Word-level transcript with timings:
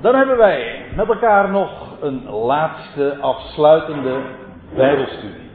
Dan 0.00 0.14
hebben 0.14 0.36
wij 0.36 0.84
met 0.96 1.08
elkaar 1.08 1.50
nog 1.50 1.96
een 2.00 2.30
laatste 2.30 3.16
afsluitende 3.20 4.20
Bijbelstudie. 4.74 5.50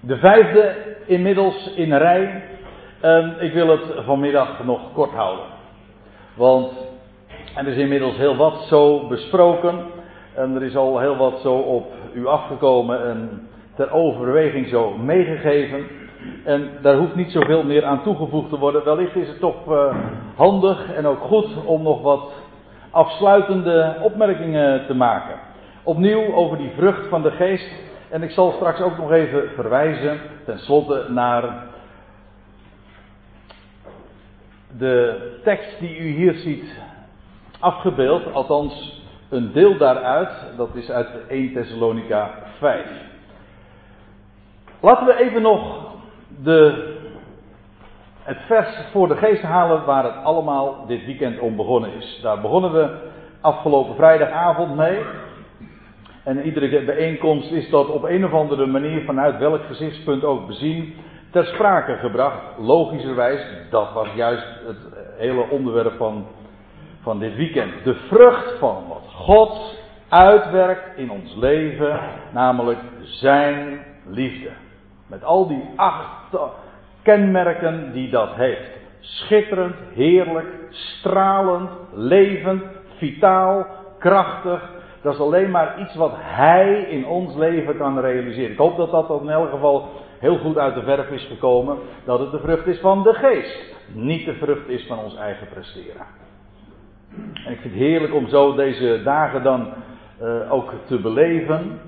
De 0.00 0.16
vijfde 0.16 0.74
inmiddels 1.06 1.72
in 1.74 1.94
rij. 1.94 2.42
En 3.00 3.36
ik 3.40 3.52
wil 3.52 3.68
het 3.68 4.04
vanmiddag 4.04 4.64
nog 4.64 4.92
kort 4.92 5.10
houden. 5.10 5.44
Want 6.34 6.72
er 7.54 7.66
is 7.66 7.76
inmiddels 7.76 8.16
heel 8.16 8.36
wat 8.36 8.66
zo 8.68 9.06
besproken. 9.06 9.78
En 10.34 10.54
er 10.54 10.62
is 10.62 10.76
al 10.76 10.98
heel 10.98 11.16
wat 11.16 11.40
zo 11.40 11.54
op 11.54 11.92
u 12.14 12.26
afgekomen 12.26 13.06
en 13.08 13.48
ter 13.74 13.92
overweging 13.92 14.68
zo 14.68 14.96
meegegeven. 14.96 15.86
En 16.44 16.70
daar 16.82 16.96
hoeft 16.96 17.14
niet 17.14 17.30
zoveel 17.30 17.64
meer 17.64 17.84
aan 17.84 18.02
toegevoegd 18.02 18.48
te 18.48 18.58
worden. 18.58 18.84
Wellicht 18.84 19.16
is 19.16 19.28
het 19.28 19.40
toch 19.40 19.66
uh, 19.68 19.94
handig 20.36 20.92
en 20.92 21.06
ook 21.06 21.20
goed 21.20 21.64
om 21.64 21.82
nog 21.82 22.02
wat 22.02 22.32
afsluitende 22.90 23.96
opmerkingen 24.02 24.86
te 24.86 24.94
maken. 24.94 25.38
Opnieuw 25.82 26.34
over 26.34 26.56
die 26.56 26.70
vrucht 26.76 27.08
van 27.08 27.22
de 27.22 27.30
geest. 27.30 27.70
En 28.10 28.22
ik 28.22 28.30
zal 28.30 28.52
straks 28.52 28.80
ook 28.80 28.96
nog 28.96 29.12
even 29.12 29.50
verwijzen, 29.54 30.20
tenslotte, 30.44 31.04
naar 31.08 31.64
de 34.78 35.40
tekst 35.44 35.78
die 35.80 35.98
u 35.98 36.08
hier 36.08 36.34
ziet 36.34 36.78
afgebeeld. 37.58 38.32
Althans, 38.32 39.02
een 39.28 39.52
deel 39.52 39.76
daaruit. 39.76 40.30
Dat 40.56 40.74
is 40.74 40.90
uit 40.90 41.08
1 41.28 41.52
Thessalonica 41.52 42.30
5. 42.58 42.86
Laten 44.80 45.06
we 45.06 45.18
even 45.18 45.42
nog 45.42 45.85
de, 46.42 46.94
het 48.22 48.38
vers 48.46 48.68
voor 48.92 49.08
de 49.08 49.16
geest 49.16 49.42
halen 49.42 49.84
waar 49.84 50.04
het 50.04 50.24
allemaal 50.24 50.86
dit 50.86 51.04
weekend 51.04 51.38
om 51.38 51.56
begonnen 51.56 51.92
is. 51.92 52.18
Daar 52.22 52.40
begonnen 52.40 52.72
we 52.72 52.88
afgelopen 53.40 53.94
vrijdagavond 53.94 54.76
mee. 54.76 54.98
En 56.24 56.42
iedere 56.42 56.84
bijeenkomst 56.84 57.50
is 57.50 57.70
dat 57.70 57.88
op 57.88 58.02
een 58.02 58.24
of 58.24 58.32
andere 58.32 58.66
manier 58.66 59.04
vanuit 59.04 59.38
welk 59.38 59.62
gezichtspunt 59.66 60.24
ook 60.24 60.46
bezien 60.46 60.94
ter 61.30 61.44
sprake 61.44 61.96
gebracht. 61.96 62.42
Logischerwijs, 62.58 63.46
dat 63.70 63.92
was 63.92 64.08
juist 64.14 64.46
het 64.66 64.76
hele 65.16 65.50
onderwerp 65.50 65.96
van, 65.96 66.26
van 67.02 67.18
dit 67.18 67.36
weekend. 67.36 67.72
De 67.84 67.94
vrucht 67.94 68.58
van 68.58 68.84
wat 68.88 69.04
God 69.12 69.74
uitwerkt 70.08 70.96
in 70.96 71.10
ons 71.10 71.34
leven, 71.34 72.00
namelijk 72.32 72.78
zijn 73.02 73.80
liefde. 74.04 74.50
Met 75.06 75.24
al 75.24 75.46
die 75.48 75.68
acht 75.76 76.36
kenmerken 77.02 77.92
die 77.92 78.10
dat 78.10 78.34
heeft. 78.34 78.70
Schitterend, 79.00 79.74
heerlijk, 79.94 80.46
stralend, 80.70 81.70
levend, 81.94 82.62
vitaal, 82.96 83.66
krachtig. 83.98 84.70
Dat 85.02 85.14
is 85.14 85.20
alleen 85.20 85.50
maar 85.50 85.80
iets 85.80 85.94
wat 85.94 86.12
Hij 86.14 86.80
in 86.80 87.06
ons 87.06 87.34
leven 87.34 87.76
kan 87.76 88.00
realiseren. 88.00 88.50
Ik 88.50 88.58
hoop 88.58 88.76
dat 88.76 88.90
dat 88.90 89.20
in 89.20 89.28
elk 89.28 89.50
geval 89.50 89.88
heel 90.18 90.38
goed 90.38 90.58
uit 90.58 90.74
de 90.74 90.82
verf 90.82 91.10
is 91.10 91.24
gekomen. 91.24 91.78
Dat 92.04 92.18
het 92.20 92.30
de 92.30 92.38
vrucht 92.38 92.66
is 92.66 92.80
van 92.80 93.02
de 93.02 93.14
geest. 93.14 93.74
Niet 93.92 94.24
de 94.24 94.34
vrucht 94.34 94.68
is 94.68 94.86
van 94.86 94.98
ons 94.98 95.16
eigen 95.16 95.48
presteren. 95.48 96.06
En 97.16 97.52
ik 97.52 97.60
vind 97.60 97.74
het 97.74 97.82
heerlijk 97.82 98.14
om 98.14 98.28
zo 98.28 98.54
deze 98.54 99.00
dagen 99.04 99.42
dan 99.42 99.72
uh, 100.22 100.52
ook 100.52 100.72
te 100.86 101.00
beleven. 101.00 101.80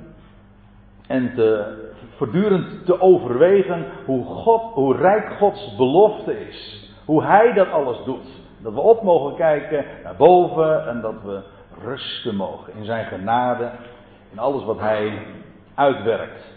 En 1.09 1.35
te, 1.35 1.77
voortdurend 2.17 2.87
te 2.87 3.01
overwegen 3.01 3.87
hoe, 4.05 4.25
God, 4.25 4.63
hoe 4.63 4.97
rijk 4.97 5.33
Gods 5.33 5.77
belofte 5.77 6.49
is. 6.49 6.91
Hoe 7.05 7.23
Hij 7.23 7.53
dat 7.53 7.71
alles 7.71 8.05
doet. 8.05 8.27
Dat 8.63 8.73
we 8.73 8.81
op 8.81 9.03
mogen 9.03 9.35
kijken 9.37 9.85
naar 10.03 10.17
boven 10.17 10.87
en 10.87 11.01
dat 11.01 11.23
we 11.25 11.41
rusten 11.85 12.35
mogen 12.35 12.73
in 12.75 12.85
Zijn 12.85 13.07
genade. 13.07 13.71
In 14.33 14.39
alles 14.39 14.65
wat 14.65 14.79
Hij 14.79 15.27
uitwerkt. 15.75 16.57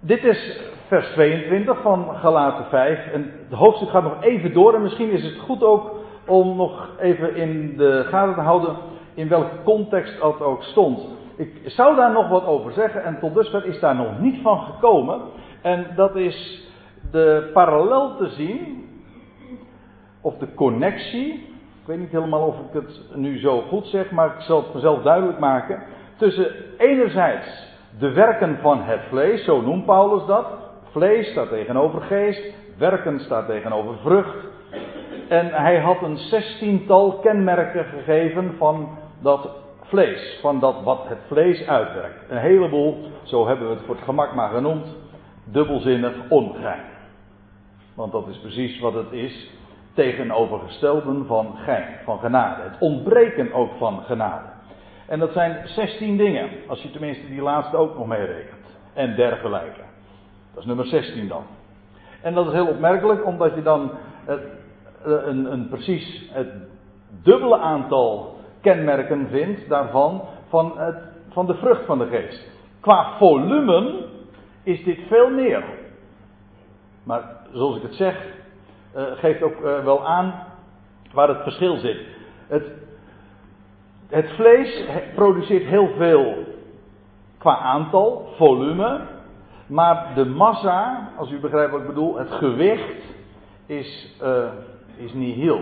Dit 0.00 0.24
is 0.24 0.60
vers 0.86 1.12
22 1.12 1.80
van 1.82 2.16
Galaten 2.16 2.64
5. 2.64 3.12
En 3.12 3.32
het 3.48 3.58
hoofdstuk 3.58 3.88
gaat 3.88 4.02
nog 4.02 4.22
even 4.22 4.52
door. 4.52 4.74
En 4.74 4.82
misschien 4.82 5.10
is 5.10 5.24
het 5.24 5.38
goed 5.38 5.62
ook 5.62 5.96
om 6.26 6.56
nog 6.56 6.88
even 6.98 7.34
in 7.34 7.76
de 7.76 8.04
gaten 8.08 8.34
te 8.34 8.40
houden 8.40 8.76
in 9.18 9.28
welke 9.28 9.62
context 9.64 10.20
dat 10.20 10.40
ook 10.40 10.62
stond. 10.62 11.00
Ik 11.38 11.60
zou 11.64 11.96
daar 11.96 12.12
nog 12.12 12.28
wat 12.28 12.44
over 12.44 12.72
zeggen 12.72 13.04
en 13.04 13.18
tot 13.18 13.34
dusver 13.34 13.66
is 13.66 13.80
daar 13.80 13.94
nog 13.94 14.18
niet 14.18 14.42
van 14.42 14.58
gekomen. 14.58 15.20
En 15.62 15.86
dat 15.96 16.16
is 16.16 16.68
de 17.10 17.50
parallel 17.52 18.16
te 18.16 18.28
zien, 18.28 18.88
of 20.20 20.36
de 20.38 20.54
connectie, 20.54 21.32
ik 21.80 21.86
weet 21.86 21.98
niet 21.98 22.10
helemaal 22.10 22.46
of 22.46 22.58
ik 22.58 22.72
het 22.72 23.00
nu 23.14 23.38
zo 23.38 23.60
goed 23.60 23.86
zeg, 23.86 24.10
maar 24.10 24.26
ik 24.26 24.40
zal 24.40 24.56
het 24.56 24.70
vanzelf 24.70 25.02
duidelijk 25.02 25.38
maken, 25.38 25.82
tussen 26.16 26.52
enerzijds 26.78 27.66
de 27.98 28.12
werken 28.12 28.58
van 28.60 28.82
het 28.82 29.00
vlees, 29.08 29.44
zo 29.44 29.60
noemt 29.60 29.84
Paulus 29.84 30.26
dat. 30.26 30.46
Vlees 30.90 31.30
staat 31.30 31.48
tegenover 31.48 32.00
geest, 32.00 32.54
werken 32.78 33.20
staat 33.20 33.46
tegenover 33.46 33.96
vrucht. 33.98 34.36
En 35.28 35.46
hij 35.46 35.80
had 35.80 36.02
een 36.02 36.16
zestiental 36.16 37.18
kenmerken 37.18 37.84
gegeven 37.84 38.54
van 38.56 38.88
dat 39.20 39.66
vlees, 39.88 40.38
van 40.40 40.60
dat 40.60 40.82
wat 40.82 41.08
het 41.08 41.18
vlees 41.26 41.66
uitwerkt. 41.66 42.30
Een 42.30 42.38
heleboel, 42.38 43.10
zo 43.22 43.46
hebben 43.46 43.68
we 43.68 43.74
het 43.74 43.84
voor 43.84 43.94
het 43.94 44.04
gemak 44.04 44.34
maar 44.34 44.50
genoemd, 44.50 44.86
dubbelzinnig 45.44 46.14
ongein. 46.28 46.84
Want 47.94 48.12
dat 48.12 48.28
is 48.28 48.38
precies 48.38 48.80
wat 48.80 48.94
het 48.94 49.12
is 49.12 49.50
tegenovergestelden 49.94 51.26
van 51.26 51.56
gein, 51.56 51.86
van 52.04 52.18
genade. 52.18 52.62
Het 52.62 52.76
ontbreken 52.78 53.52
ook 53.52 53.70
van 53.78 54.02
genade. 54.02 54.46
En 55.06 55.18
dat 55.18 55.32
zijn 55.32 55.68
16 55.68 56.16
dingen, 56.16 56.48
als 56.66 56.82
je 56.82 56.90
tenminste 56.90 57.28
die 57.28 57.42
laatste 57.42 57.76
ook 57.76 57.96
nog 57.96 58.06
meerekent. 58.06 58.78
En 58.92 59.14
dergelijke. 59.14 59.80
Dat 60.52 60.62
is 60.62 60.64
nummer 60.64 60.86
16 60.86 61.28
dan. 61.28 61.42
En 62.22 62.34
dat 62.34 62.46
is 62.46 62.52
heel 62.52 62.66
opmerkelijk, 62.66 63.26
omdat 63.26 63.54
je 63.54 63.62
dan 63.62 63.90
het, 64.24 64.40
een, 65.02 65.52
een, 65.52 65.68
precies 65.68 66.28
het 66.32 66.48
dubbele 67.22 67.58
aantal 67.58 68.37
kenmerken 68.68 69.28
vindt 69.28 69.68
daarvan, 69.68 70.22
van, 70.48 70.78
het, 70.78 70.96
van 71.28 71.46
de 71.46 71.54
vrucht 71.54 71.84
van 71.84 71.98
de 71.98 72.06
geest. 72.06 72.50
Qua 72.80 73.16
volume 73.18 74.06
is 74.62 74.84
dit 74.84 74.98
veel 75.08 75.30
meer. 75.30 75.64
Maar 77.02 77.22
zoals 77.52 77.76
ik 77.76 77.82
het 77.82 77.94
zeg, 77.94 78.26
uh, 78.96 79.02
geeft 79.14 79.42
ook 79.42 79.60
uh, 79.60 79.84
wel 79.84 80.06
aan 80.06 80.46
waar 81.12 81.28
het 81.28 81.42
verschil 81.42 81.76
zit. 81.76 82.00
Het, 82.46 82.72
het 84.08 84.30
vlees 84.30 84.84
produceert 85.14 85.64
heel 85.64 85.88
veel 85.96 86.34
qua 87.38 87.58
aantal, 87.58 88.32
volume. 88.36 89.00
Maar 89.66 90.14
de 90.14 90.24
massa, 90.24 91.08
als 91.16 91.30
u 91.30 91.40
begrijpt 91.40 91.70
wat 91.70 91.80
ik 91.80 91.86
bedoel, 91.86 92.18
het 92.18 92.30
gewicht 92.30 93.02
is, 93.66 94.16
uh, 94.22 94.48
is 94.96 95.12
niet 95.12 95.34
heel. 95.34 95.60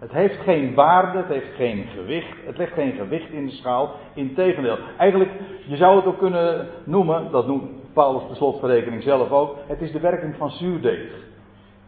Het 0.00 0.12
heeft 0.12 0.38
geen 0.38 0.74
waarde, 0.74 1.18
het 1.18 1.26
heeft 1.26 1.54
geen 1.54 1.86
gewicht, 1.86 2.36
het 2.46 2.56
legt 2.56 2.72
geen 2.72 2.92
gewicht 2.92 3.30
in 3.30 3.46
de 3.46 3.52
schaal. 3.52 3.94
Integendeel. 4.14 4.78
Eigenlijk, 4.98 5.30
je 5.66 5.76
zou 5.76 5.96
het 5.96 6.04
ook 6.04 6.18
kunnen 6.18 6.68
noemen, 6.84 7.30
dat 7.30 7.46
noemt 7.46 7.92
Paulus 7.92 8.28
de 8.28 8.34
slotverrekening 8.34 9.02
zelf 9.02 9.30
ook, 9.30 9.56
het 9.66 9.80
is 9.80 9.92
de 9.92 10.00
werking 10.00 10.36
van 10.36 10.50
zuurdeeg. 10.50 11.12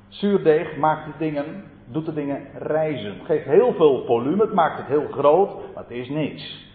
Zuurdeeg 0.08 0.76
maakt 0.76 1.06
de 1.06 1.12
dingen, 1.18 1.64
doet 1.86 2.06
de 2.06 2.14
dingen 2.14 2.40
reizen. 2.58 3.12
Het 3.12 3.26
geeft 3.26 3.44
heel 3.44 3.72
veel 3.74 4.04
volume, 4.06 4.42
het 4.42 4.54
maakt 4.54 4.78
het 4.78 4.86
heel 4.86 5.06
groot, 5.10 5.50
maar 5.74 5.82
het 5.82 5.92
is 5.92 6.08
niks. 6.08 6.70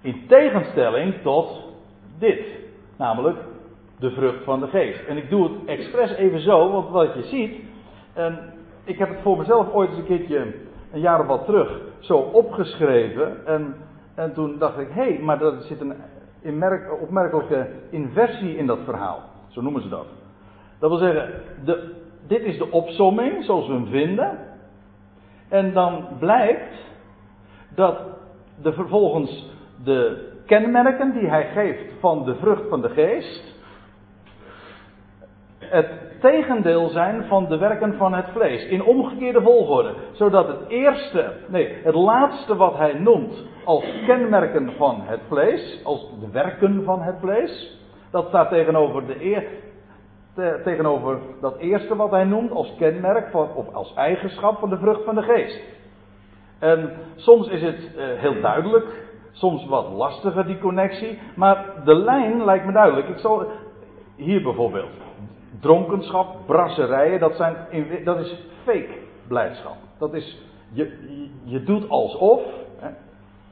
In 0.00 0.24
tegenstelling 0.28 1.14
tot 1.22 1.72
dit, 2.18 2.40
namelijk 2.96 3.38
de 3.98 4.10
vrucht 4.10 4.44
van 4.44 4.60
de 4.60 4.66
geest. 4.66 5.04
En 5.04 5.16
ik 5.16 5.30
doe 5.30 5.42
het 5.42 5.52
expres 5.66 6.14
even 6.16 6.40
zo, 6.40 6.70
want 6.70 6.88
wat 6.88 7.14
je 7.14 7.22
ziet, 7.22 7.60
en 8.12 8.55
ik 8.86 8.98
heb 8.98 9.08
het 9.08 9.20
voor 9.22 9.38
mezelf 9.38 9.72
ooit 9.72 9.88
eens 9.88 9.98
een 9.98 10.04
keertje, 10.04 10.54
een 10.92 11.00
jaar 11.00 11.20
of 11.20 11.26
wat 11.26 11.44
terug, 11.44 11.80
zo 11.98 12.16
opgeschreven. 12.16 13.46
En, 13.46 13.74
en 14.14 14.34
toen 14.34 14.58
dacht 14.58 14.78
ik, 14.78 14.88
hé, 14.88 15.02
hey, 15.02 15.18
maar 15.22 15.42
er 15.42 15.62
zit 15.62 15.80
een 15.80 15.94
opmerkelijke 17.00 17.68
inversie 17.90 18.56
in 18.56 18.66
dat 18.66 18.78
verhaal. 18.84 19.22
Zo 19.48 19.60
noemen 19.60 19.82
ze 19.82 19.88
dat. 19.88 20.06
Dat 20.78 20.90
wil 20.90 20.98
zeggen, 20.98 21.42
de, 21.64 21.94
dit 22.26 22.42
is 22.42 22.58
de 22.58 22.70
opsomming, 22.70 23.44
zoals 23.44 23.66
we 23.66 23.72
hem 23.72 23.86
vinden. 23.86 24.38
En 25.48 25.72
dan 25.72 26.08
blijkt 26.18 26.74
dat 27.74 27.98
de 28.62 28.72
vervolgens 28.72 29.54
de 29.84 30.28
kenmerken 30.46 31.12
die 31.12 31.28
hij 31.28 31.44
geeft 31.44 31.92
van 32.00 32.24
de 32.24 32.34
vrucht 32.34 32.68
van 32.68 32.80
de 32.80 32.88
geest, 32.88 33.54
het 35.58 36.05
tegendeel 36.20 36.88
zijn 36.88 37.24
van 37.24 37.46
de 37.48 37.58
werken 37.58 37.96
van 37.96 38.14
het 38.14 38.26
vlees. 38.32 38.66
In 38.66 38.84
omgekeerde 38.84 39.42
volgorde. 39.42 39.94
Zodat 40.12 40.46
het 40.46 40.68
eerste, 40.68 41.32
nee, 41.46 41.74
het 41.82 41.94
laatste 41.94 42.56
wat 42.56 42.76
hij 42.76 42.92
noemt 42.92 43.44
als 43.64 43.84
kenmerken 44.06 44.72
van 44.76 45.00
het 45.04 45.20
vlees, 45.28 45.80
als 45.84 46.10
de 46.20 46.30
werken 46.30 46.84
van 46.84 47.02
het 47.02 47.16
vlees, 47.20 47.78
dat 48.10 48.28
staat 48.28 48.48
tegenover 48.48 49.06
de 49.06 49.24
eer, 49.24 49.44
tegenover 50.64 51.18
dat 51.40 51.56
eerste 51.56 51.96
wat 51.96 52.10
hij 52.10 52.24
noemt 52.24 52.50
als 52.50 52.74
kenmerk 52.78 53.30
van, 53.30 53.48
of 53.54 53.74
als 53.74 53.94
eigenschap 53.94 54.58
van 54.58 54.70
de 54.70 54.78
vrucht 54.78 55.04
van 55.04 55.14
de 55.14 55.22
geest. 55.22 55.60
En 56.58 56.90
soms 57.16 57.48
is 57.48 57.62
het 57.62 57.90
uh, 57.96 58.04
heel 58.20 58.40
duidelijk, 58.40 58.86
soms 59.32 59.66
wat 59.66 59.88
lastiger 59.88 60.46
die 60.46 60.58
connectie, 60.58 61.18
maar 61.34 61.66
de 61.84 61.94
lijn 61.94 62.44
lijkt 62.44 62.66
me 62.66 62.72
duidelijk. 62.72 63.08
Ik 63.08 63.18
zal 63.18 63.46
hier 64.16 64.42
bijvoorbeeld 64.42 65.05
dronkenschap, 65.60 66.36
brasserijen, 66.46 67.20
dat, 67.20 67.36
zijn, 67.36 67.56
dat 68.04 68.18
is 68.18 68.46
fake 68.64 68.98
blijdschap. 69.28 69.76
Dat 69.98 70.14
is, 70.14 70.42
je, 70.72 71.28
je 71.44 71.62
doet 71.62 71.88
alsof, 71.88 72.42
hè. 72.78 72.88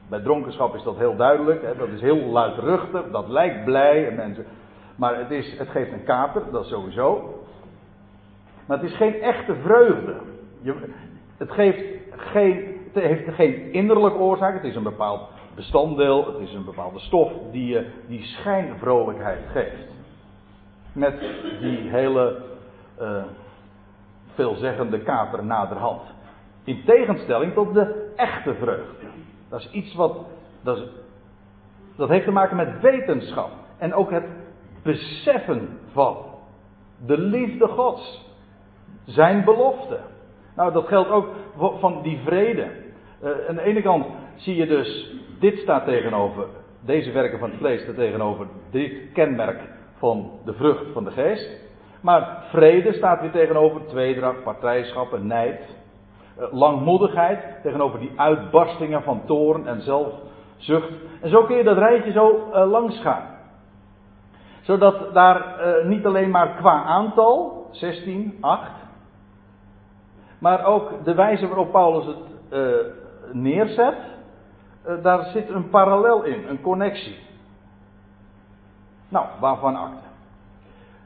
bij 0.09 0.19
dronkenschap 0.19 0.75
is 0.75 0.83
dat 0.83 0.97
heel 0.97 1.15
duidelijk, 1.15 1.61
hè. 1.61 1.75
dat 1.75 1.87
is 1.87 2.01
heel 2.01 2.25
luidruchtig, 2.25 3.11
dat 3.11 3.27
lijkt 3.27 3.63
blij, 3.65 4.07
en 4.07 4.15
mensen, 4.15 4.45
maar 4.95 5.19
het, 5.19 5.31
is, 5.31 5.57
het 5.57 5.69
geeft 5.69 5.91
een 5.91 6.03
kater, 6.03 6.41
dat 6.51 6.65
sowieso. 6.65 7.39
Maar 8.65 8.77
het 8.77 8.89
is 8.91 8.97
geen 8.97 9.21
echte 9.21 9.55
vreugde. 9.55 10.15
Je, 10.61 10.75
het, 11.37 11.51
geeft 11.51 11.83
geen, 12.09 12.77
het 12.93 13.03
heeft 13.03 13.33
geen 13.33 13.71
innerlijke 13.73 14.17
oorzaak, 14.17 14.53
het 14.53 14.63
is 14.63 14.75
een 14.75 14.83
bepaald 14.83 15.21
bestanddeel, 15.55 16.25
het 16.25 16.47
is 16.47 16.53
een 16.53 16.65
bepaalde 16.65 16.99
stof 16.99 17.31
die 17.51 17.67
je 17.67 17.85
die 18.07 18.23
schijnvrolijkheid 18.23 19.41
geeft. 19.51 19.93
Met 20.95 21.19
die 21.59 21.89
hele 21.89 22.41
uh, 23.01 23.23
veelzeggende 24.33 24.99
kater 24.99 25.45
naderhand. 25.45 26.01
In 26.63 26.83
tegenstelling 26.85 27.53
tot 27.53 27.73
de 27.73 28.13
echte 28.15 28.53
vreugde. 28.53 29.07
Dat 29.49 29.59
is 29.59 29.71
iets 29.71 29.95
wat. 29.95 30.17
Dat, 30.61 30.77
is, 30.77 30.83
dat 31.95 32.09
heeft 32.09 32.25
te 32.25 32.31
maken 32.31 32.55
met 32.55 32.81
wetenschap. 32.81 33.49
En 33.77 33.93
ook 33.93 34.11
het 34.11 34.25
beseffen 34.83 35.79
van 35.91 36.17
de 37.05 37.17
liefde 37.17 37.67
Gods. 37.67 38.33
Zijn 39.05 39.43
belofte. 39.43 39.99
Nou, 40.55 40.73
dat 40.73 40.87
geldt 40.87 41.09
ook 41.09 41.27
van 41.79 42.01
die 42.01 42.19
vrede. 42.25 42.67
Uh, 43.23 43.29
aan 43.49 43.55
de 43.55 43.61
ene 43.61 43.81
kant 43.81 44.05
zie 44.35 44.55
je 44.55 44.65
dus, 44.65 45.15
dit 45.39 45.57
staat 45.57 45.85
tegenover, 45.85 46.47
deze 46.79 47.11
werken 47.11 47.39
van 47.39 47.49
het 47.49 47.59
vlees 47.59 47.81
staat 47.81 47.95
tegenover 47.95 48.47
dit 48.71 48.93
kenmerk 49.13 49.74
van 49.97 50.31
de 50.45 50.53
vrucht 50.53 50.85
van 50.93 51.03
de 51.03 51.11
geest. 51.11 51.49
Maar 52.01 52.43
vrede 52.49 52.93
staat 52.93 53.21
weer 53.21 53.31
tegenover 53.31 53.85
tweedracht, 53.85 54.43
partijschap 54.43 55.13
en 55.13 55.27
nijd. 55.27 55.75
Uh, 56.39 56.45
langmoedigheid 56.51 57.61
tegenover 57.61 57.99
die 57.99 58.11
uitbarstingen 58.15 59.03
van 59.03 59.21
toorn 59.25 59.67
en 59.67 59.81
zelfzucht. 59.81 60.91
En 61.21 61.29
zo 61.29 61.43
kun 61.43 61.55
je 61.55 61.63
dat 61.63 61.77
rijtje 61.77 62.11
zo 62.11 62.49
uh, 62.53 62.71
langs 62.71 63.01
gaan 63.01 63.33
zodat 64.65 65.13
daar 65.13 65.37
uh, 65.37 65.85
niet 65.85 66.05
alleen 66.05 66.29
maar 66.29 66.55
qua 66.55 66.83
aantal, 66.83 67.67
16, 67.71 68.37
8, 68.41 68.71
maar 70.39 70.65
ook 70.65 71.03
de 71.03 71.13
wijze 71.13 71.47
waarop 71.47 71.71
Paulus 71.71 72.05
het 72.05 72.17
neerzet, 73.31 73.97
daar 75.01 75.23
zit 75.23 75.49
een 75.49 75.69
parallel 75.69 76.23
in, 76.23 76.47
een 76.47 76.61
connectie. 76.61 77.17
Nou, 79.15 79.27
waarvan 79.39 79.75
acte? 79.75 80.07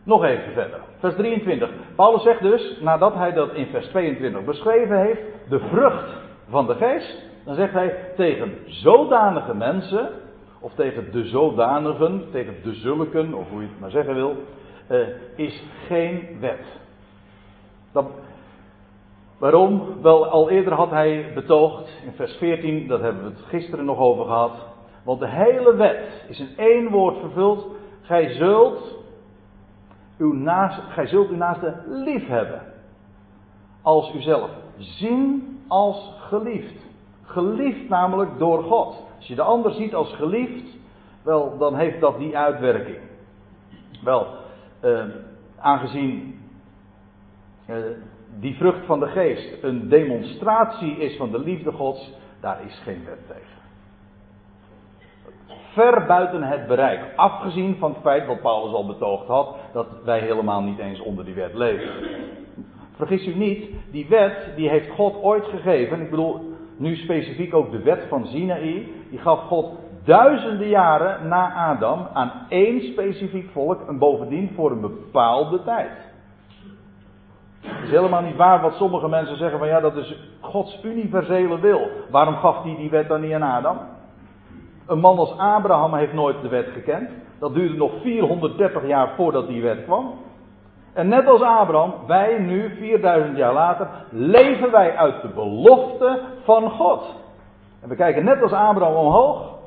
Nog 0.03 0.23
even 0.23 0.53
verder. 0.53 0.79
Vers 1.00 1.15
23. 1.15 1.69
Paulus 1.95 2.23
zegt 2.23 2.41
dus, 2.41 2.79
nadat 2.81 3.13
hij 3.13 3.33
dat 3.33 3.53
in 3.53 3.67
vers 3.67 3.88
22 3.88 4.44
beschreven 4.44 5.00
heeft, 5.00 5.21
de 5.50 5.59
vrucht 5.59 6.09
van 6.50 6.67
de 6.67 6.73
geest, 6.75 7.25
dan 7.45 7.56
zegt 7.56 7.73
hij 7.73 7.95
tegen 8.15 8.57
zodanige 8.65 9.56
mensen, 9.56 10.09
of 10.59 10.73
tegen 10.73 11.11
de 11.11 11.23
zodanigen, 11.23 12.23
tegen 12.31 12.56
de 12.63 12.73
zulken, 12.73 13.33
of 13.33 13.50
hoe 13.50 13.61
je 13.61 13.67
het 13.67 13.79
maar 13.79 13.89
zeggen 13.89 14.13
wil, 14.13 14.35
uh, 14.91 15.07
is 15.35 15.63
geen 15.88 16.38
wet. 16.39 16.79
Dat, 17.91 18.06
waarom? 19.38 20.01
Wel, 20.01 20.25
al 20.25 20.50
eerder 20.50 20.73
had 20.73 20.89
hij 20.89 21.31
betoogd, 21.33 22.01
in 22.06 22.13
vers 22.15 22.35
14, 22.35 22.88
dat 22.88 23.01
hebben 23.01 23.23
we 23.23 23.29
het 23.29 23.45
gisteren 23.47 23.85
nog 23.85 23.97
over 23.97 24.25
gehad. 24.25 24.67
Want 25.03 25.19
de 25.19 25.29
hele 25.29 25.75
wet 25.75 26.25
is 26.27 26.39
in 26.39 26.50
één 26.57 26.89
woord 26.89 27.17
vervuld. 27.19 27.77
Gij 28.09 28.29
zult 28.29 28.95
uw 30.17 30.33
naaste, 30.33 30.81
gij 30.81 31.07
zult 31.07 31.29
uw 31.29 31.35
naaste 31.35 31.83
lief 31.88 32.27
hebben. 32.27 32.61
Als 33.81 34.13
uzelf. 34.13 34.50
Zien 34.77 35.59
als 35.67 36.13
geliefd. 36.19 36.85
Geliefd 37.23 37.89
namelijk 37.89 38.38
door 38.38 38.63
God. 38.63 39.03
Als 39.17 39.27
je 39.27 39.35
de 39.35 39.41
ander 39.41 39.71
ziet 39.71 39.95
als 39.95 40.15
geliefd, 40.15 40.77
wel, 41.23 41.57
dan 41.57 41.75
heeft 41.75 42.00
dat 42.00 42.17
die 42.17 42.38
uitwerking. 42.38 42.97
Wel, 44.03 44.27
eh, 44.79 45.06
aangezien 45.59 46.39
eh, 47.65 47.75
die 48.39 48.56
vrucht 48.56 48.85
van 48.85 49.00
de 49.00 49.07
geest 49.07 49.63
een 49.63 49.89
demonstratie 49.89 50.97
is 50.97 51.17
van 51.17 51.31
de 51.31 51.39
liefde 51.39 51.71
Gods, 51.71 52.13
daar 52.39 52.65
is 52.65 52.79
geen 52.83 53.06
wet 53.06 53.27
tegen. 53.27 53.58
Ver 55.79 56.05
buiten 56.05 56.43
het 56.43 56.67
bereik, 56.67 56.99
afgezien 57.15 57.75
van 57.75 57.91
het 57.91 58.01
feit 58.01 58.25
wat 58.25 58.41
Paulus 58.41 58.73
al 58.73 58.85
betoogd 58.85 59.27
had, 59.27 59.55
dat 59.73 59.87
wij 60.03 60.19
helemaal 60.19 60.61
niet 60.61 60.79
eens 60.79 61.01
onder 61.01 61.25
die 61.25 61.33
wet 61.33 61.53
leven. 61.53 61.89
Vergis 62.95 63.27
u 63.27 63.35
niet, 63.35 63.69
die 63.91 64.07
wet 64.09 64.51
die 64.55 64.69
heeft 64.69 64.89
God 64.89 65.21
ooit 65.21 65.45
gegeven. 65.45 66.01
Ik 66.01 66.09
bedoel, 66.09 66.53
nu 66.77 66.95
specifiek 66.95 67.53
ook 67.53 67.71
de 67.71 67.81
wet 67.81 68.05
van 68.09 68.25
Sinaï, 68.25 68.91
die 69.09 69.19
gaf 69.19 69.39
God 69.39 69.65
duizenden 70.03 70.67
jaren 70.67 71.27
na 71.27 71.53
Adam 71.53 72.07
aan 72.13 72.31
één 72.49 72.81
specifiek 72.81 73.49
volk 73.51 73.87
en 73.87 73.97
bovendien 73.97 74.51
voor 74.55 74.71
een 74.71 74.81
bepaalde 74.81 75.63
tijd. 75.63 75.91
Het 77.61 77.83
is 77.83 77.89
helemaal 77.89 78.21
niet 78.21 78.35
waar 78.35 78.61
wat 78.61 78.75
sommige 78.75 79.07
mensen 79.07 79.37
zeggen 79.37 79.59
van 79.59 79.67
ja, 79.67 79.79
dat 79.79 79.95
is 79.95 80.15
Gods 80.39 80.79
universele 80.83 81.59
wil. 81.59 81.87
Waarom 82.09 82.35
gaf 82.35 82.63
hij 82.63 82.75
die 82.75 82.89
wet 82.89 83.07
dan 83.07 83.21
niet 83.21 83.33
aan 83.33 83.43
Adam? 83.43 83.77
Een 84.89 85.00
man 85.00 85.18
als 85.18 85.38
Abraham 85.38 85.94
heeft 85.94 86.13
nooit 86.13 86.41
de 86.41 86.47
wet 86.47 86.68
gekend. 86.68 87.09
Dat 87.39 87.53
duurde 87.53 87.77
nog 87.77 87.91
430 88.01 88.88
jaar 88.88 89.15
voordat 89.15 89.47
die 89.47 89.62
wet 89.62 89.83
kwam. 89.83 90.13
En 90.94 91.07
net 91.07 91.27
als 91.27 91.41
Abraham, 91.41 91.94
wij 92.07 92.39
nu, 92.39 92.75
4000 92.77 93.38
jaar 93.38 93.53
later, 93.53 93.88
leven 94.09 94.71
wij 94.71 94.95
uit 94.95 95.21
de 95.21 95.27
belofte 95.27 96.19
van 96.44 96.69
God. 96.69 97.03
En 97.81 97.89
we 97.89 97.95
kijken 97.95 98.24
net 98.24 98.41
als 98.41 98.51
Abraham 98.51 98.95
omhoog. 98.95 99.57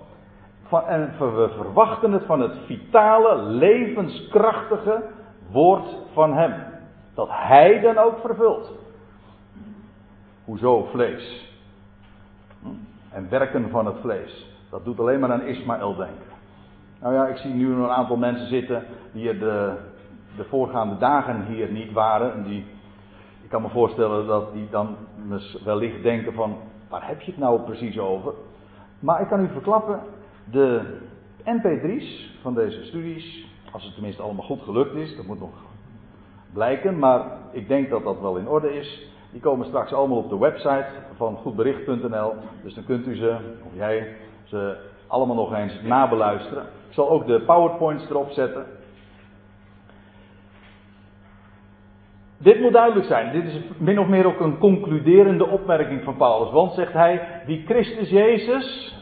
en 0.87 1.15
we 1.19 1.51
verwachten 1.57 2.13
het 2.13 2.25
van 2.25 2.41
het 2.41 2.57
vitale, 2.67 3.43
levenskrachtige 3.43 5.03
woord 5.51 5.97
van 6.13 6.35
Hem. 6.35 6.55
Dat 7.15 7.29
Hij 7.31 7.81
dan 7.81 7.99
ook 7.99 8.19
vervult. 8.21 8.71
Hoezo 10.45 10.85
vlees? 10.91 11.55
Hm? 12.63 12.69
En 13.11 13.29
werken 13.29 13.70
van 13.70 13.87
het 13.87 13.96
vlees. 14.01 14.52
Dat 14.72 14.84
doet 14.84 15.00
alleen 15.00 15.20
maar 15.20 15.32
aan 15.32 15.46
Ismaël 15.46 15.96
denken. 15.96 16.26
Nou 17.00 17.14
ja, 17.14 17.26
ik 17.26 17.36
zie 17.36 17.55
nu 17.55 17.72
een 17.72 17.88
aantal 17.88 18.17
mensen 18.17 18.48
zitten 18.48 18.84
die 19.12 19.38
de, 19.38 19.74
de 20.36 20.44
voorgaande 20.44 20.98
dagen 20.98 21.44
hier 21.46 21.70
niet 21.70 21.93
waren. 21.93 22.32
En 22.32 22.43
die, 22.43 22.64
ik 23.43 23.48
kan 23.48 23.62
me 23.62 23.69
voorstellen 23.69 24.26
dat 24.26 24.52
die 24.52 24.69
dan 24.70 24.96
wellicht 25.64 26.02
denken 26.02 26.32
van, 26.32 26.56
waar 26.88 27.06
heb 27.06 27.20
je 27.20 27.31
het 27.31 27.41
nou 27.41 27.60
precies 27.60 27.98
over? 27.98 28.32
Maar 28.98 29.20
ik 29.20 29.29
kan 29.29 29.41
u 29.41 29.48
verklappen, 29.48 30.00
de 30.50 30.81
MP3's 31.44 32.38
van 32.43 32.55
deze 32.55 32.84
studies, 32.84 33.46
als 33.72 33.84
het 33.84 33.94
tenminste 33.94 34.22
allemaal 34.22 34.44
goed 34.44 34.62
gelukt 34.62 34.94
is, 34.94 35.17
dat 35.17 35.26
moet 35.26 35.41
nog 35.41 35.55
blijken, 36.52 36.98
maar 36.98 37.24
ik 37.50 37.69
denk 37.69 37.91
dat 37.91 38.05
dat 38.05 38.20
wel 38.20 38.36
in 38.36 38.48
orde 38.48 38.74
is. 38.74 39.10
Die 39.32 39.41
komen 39.41 39.67
straks 39.67 39.93
allemaal 39.93 40.19
op 40.19 40.29
de 40.29 40.38
website 40.38 40.86
van 41.17 41.36
goedbericht.nl. 41.36 42.32
Dus 42.62 42.74
dan 42.74 42.84
kunt 42.84 43.06
u 43.06 43.17
ze, 43.17 43.36
of 43.64 43.72
jij, 43.74 44.17
ze 44.53 44.77
allemaal 45.06 45.37
nog 45.37 45.55
eens 45.55 45.81
nabeluisteren. 45.82 46.63
Ik 46.63 46.94
zal 46.94 47.11
ook 47.11 47.27
de 47.27 47.41
PowerPoints 47.41 48.11
erop 48.11 48.31
zetten. 48.31 48.67
Dit 52.39 52.61
moet 52.61 52.73
duidelijk 52.73 53.06
zijn. 53.06 53.32
Dit 53.32 53.44
is 53.44 53.61
min 53.77 53.99
of 53.99 54.06
meer 54.06 54.27
ook 54.27 54.41
een 54.41 54.59
concluderende 54.59 55.47
opmerking 55.47 56.05
van 56.05 56.17
Paulus. 56.17 56.53
Want 56.53 56.73
zegt 56.73 56.93
hij, 56.93 57.43
wie 57.47 57.65
Christus 57.67 58.11
Jezus, 58.11 58.94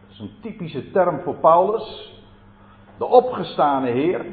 dat 0.00 0.10
is 0.10 0.18
een 0.18 0.34
typische 0.40 0.90
term 0.90 1.20
voor 1.20 1.34
Paulus, 1.34 2.16
de 2.98 3.06
opgestane 3.06 3.90
Heer, 3.90 4.24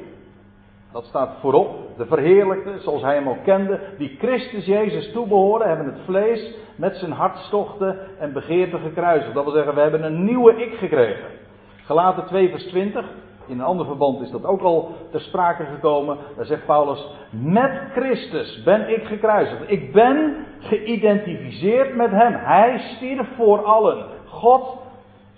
dat 0.92 1.06
staat 1.06 1.38
voorop, 1.40 1.98
de 1.98 2.06
verheerlijkte, 2.06 2.80
zoals 2.80 3.02
hij 3.02 3.16
hem 3.16 3.30
ook 3.30 3.44
kende, 3.44 3.80
die 3.98 4.16
Christus 4.20 4.66
Jezus 4.66 5.12
toebehoren, 5.12 5.68
hebben 5.68 5.86
het 5.86 6.00
vlees 6.06 6.54
met 6.76 6.96
zijn 6.96 7.12
hartstochten 7.12 8.00
en 8.20 8.34
begeerten 8.34 8.80
gekruisigd. 8.80 9.34
Dat 9.34 9.44
wil 9.44 9.54
zeggen, 9.54 9.76
we 9.76 9.82
hebben 9.82 10.04
een 10.04 10.24
nieuwe 10.24 10.56
ik 10.56 10.74
gekregen. 10.74 11.28
Gelaten 11.86 12.26
2 12.26 12.50
vers 12.50 12.64
20, 12.64 13.06
in 13.48 13.60
een 13.60 13.66
ander 13.66 13.86
verband 13.86 14.22
is 14.22 14.32
dat 14.32 14.46
ook 14.46 14.62
al 14.62 14.92
ter 15.12 15.22
sprake 15.22 15.66
gekomen. 15.66 16.18
Daar 16.36 16.46
zegt 16.46 16.66
Paulus: 16.66 17.08
Met 17.30 17.72
Christus 17.92 18.64
ben 18.64 18.90
ik 18.90 19.04
gekruisigd. 19.04 19.62
Ik 19.68 19.92
ben 19.92 20.36
geïdentificeerd 20.60 21.96
met 21.96 22.12
Hem. 22.12 22.34
Hij 22.34 22.80
stierf 22.96 23.28
voor 23.36 23.64
allen. 23.64 24.06
God 24.26 24.78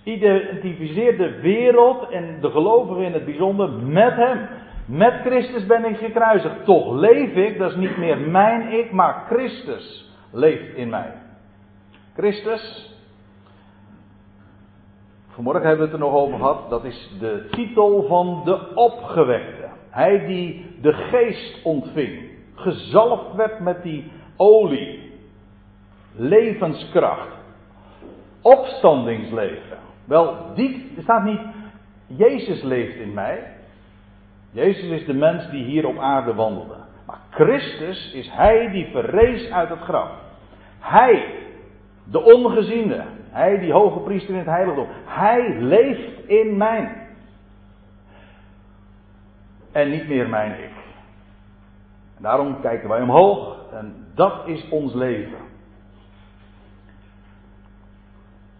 identificeert 0.02 1.18
de 1.18 1.40
wereld 1.40 2.08
en 2.10 2.38
de 2.40 2.50
gelovigen 2.50 3.04
in 3.04 3.12
het 3.12 3.24
bijzonder 3.24 3.70
met 3.70 4.14
Hem. 4.14 4.48
Met 4.84 5.20
Christus 5.20 5.66
ben 5.66 5.84
ik 5.84 5.96
gekruisigd. 5.96 6.64
Toch 6.64 6.92
leef 6.92 7.34
ik, 7.34 7.58
dat 7.58 7.70
is 7.70 7.76
niet 7.76 7.96
meer 7.96 8.18
mijn 8.18 8.72
ik, 8.72 8.92
maar 8.92 9.24
Christus 9.26 10.10
leeft 10.30 10.74
in 10.74 10.88
mij. 10.88 11.12
Christus, 12.14 12.94
vanmorgen 15.28 15.66
hebben 15.66 15.86
we 15.86 15.92
het 15.92 16.00
er 16.02 16.08
nog 16.08 16.14
over 16.14 16.38
gehad, 16.38 16.70
dat 16.70 16.84
is 16.84 17.10
de 17.20 17.46
titel 17.50 18.06
van 18.06 18.42
de 18.44 18.74
opgewekte. 18.74 19.68
Hij 19.90 20.26
die 20.26 20.76
de 20.80 20.92
geest 20.92 21.62
ontving, 21.64 22.30
gezalfd 22.54 23.34
werd 23.34 23.60
met 23.60 23.82
die 23.82 24.12
olie, 24.36 25.12
levenskracht, 26.16 27.36
opstandingsleven. 28.40 29.78
Wel, 30.04 30.54
die, 30.54 30.92
staat 30.98 31.24
niet, 31.24 31.40
Jezus 32.06 32.62
leeft 32.62 32.96
in 32.96 33.14
mij. 33.14 33.60
Jezus 34.52 34.90
is 35.00 35.04
de 35.04 35.14
mens 35.14 35.50
die 35.50 35.64
hier 35.64 35.86
op 35.86 35.98
aarde 35.98 36.34
wandelde. 36.34 36.76
Maar 37.06 37.20
Christus 37.30 38.12
is 38.12 38.30
Hij 38.30 38.70
die 38.70 38.86
verrees 38.86 39.50
uit 39.50 39.68
het 39.68 39.80
graf. 39.80 40.10
Hij, 40.78 41.34
de 42.04 42.22
ongeziene, 42.22 43.04
Hij 43.30 43.58
die 43.58 43.72
hoge 43.72 43.98
priester 43.98 44.32
in 44.32 44.38
het 44.38 44.48
heiligdom. 44.48 44.86
Hij 45.04 45.56
leeft 45.58 46.28
in 46.28 46.56
mij. 46.56 46.96
En 49.72 49.90
niet 49.90 50.08
meer 50.08 50.28
mijn 50.28 50.50
ik. 50.50 50.70
Daarom 52.18 52.60
kijken 52.60 52.88
wij 52.88 53.02
omhoog 53.02 53.56
en 53.72 54.06
dat 54.14 54.46
is 54.46 54.68
ons 54.68 54.94
leven. 54.94 55.38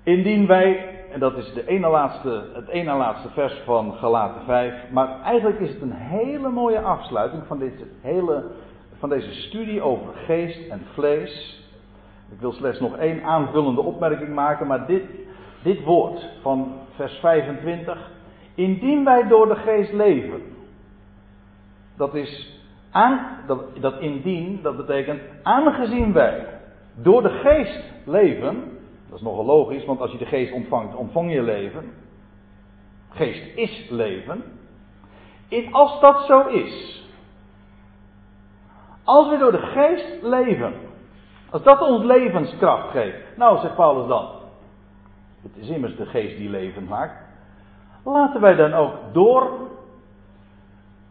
Indien 0.02 0.46
wij, 0.46 0.91
en 1.12 1.20
dat 1.20 1.36
is 1.36 1.52
de 1.52 1.78
laatste, 1.80 2.44
het 2.52 2.68
ene 2.68 2.94
laatste 2.96 3.28
vers 3.28 3.60
van 3.64 3.94
Galaten 3.94 4.42
5, 4.44 4.74
maar 4.90 5.20
eigenlijk 5.22 5.60
is 5.60 5.68
het 5.68 5.82
een 5.82 5.92
hele 5.92 6.48
mooie 6.48 6.80
afsluiting 6.80 7.42
van, 7.46 7.62
hele, 8.00 8.44
van 8.98 9.08
deze 9.08 9.32
studie 9.32 9.82
over 9.82 10.14
geest 10.14 10.68
en 10.70 10.82
vlees. 10.92 11.60
Ik 12.30 12.40
wil 12.40 12.52
slechts 12.52 12.80
nog 12.80 12.96
één 12.96 13.22
aanvullende 13.22 13.80
opmerking 13.80 14.34
maken, 14.34 14.66
maar 14.66 14.86
dit, 14.86 15.04
dit 15.62 15.84
woord 15.84 16.28
van 16.42 16.72
vers 16.94 17.18
25. 17.18 18.10
Indien 18.54 19.04
wij 19.04 19.28
door 19.28 19.48
de 19.48 19.56
geest 19.56 19.92
leven, 19.92 20.42
dat 21.96 22.14
is 22.14 22.60
aan, 22.90 23.26
dat, 23.46 23.64
dat 23.80 24.00
indien, 24.00 24.62
dat 24.62 24.76
betekent 24.76 25.20
aangezien 25.42 26.12
wij 26.12 26.46
door 26.94 27.22
de 27.22 27.30
geest 27.30 27.80
leven, 28.04 28.78
dat 29.12 29.20
is 29.20 29.26
nogal 29.26 29.44
logisch, 29.44 29.84
want 29.84 30.00
als 30.00 30.12
je 30.12 30.18
de 30.18 30.26
geest 30.26 30.52
ontvangt, 30.52 30.94
ontvang 30.94 31.32
je 31.32 31.42
leven. 31.42 31.92
Geest 33.08 33.56
is 33.56 33.88
leven. 33.90 34.42
In, 35.48 35.72
als 35.72 36.00
dat 36.00 36.24
zo 36.26 36.46
is, 36.46 37.04
als 39.04 39.28
we 39.28 39.38
door 39.38 39.52
de 39.52 39.66
geest 39.66 40.22
leven, 40.22 40.74
als 41.50 41.62
dat 41.62 41.80
ons 41.80 42.04
levenskracht 42.04 42.90
geeft, 42.90 43.36
nou 43.36 43.58
zegt 43.60 43.74
Paulus 43.74 44.08
dan, 44.08 44.28
het 45.42 45.56
is 45.56 45.68
immers 45.68 45.96
de 45.96 46.06
geest 46.06 46.36
die 46.36 46.50
leven 46.50 46.84
maakt, 46.84 47.24
laten 48.04 48.40
wij 48.40 48.54
dan 48.54 48.72
ook 48.72 48.94
door, 49.12 49.50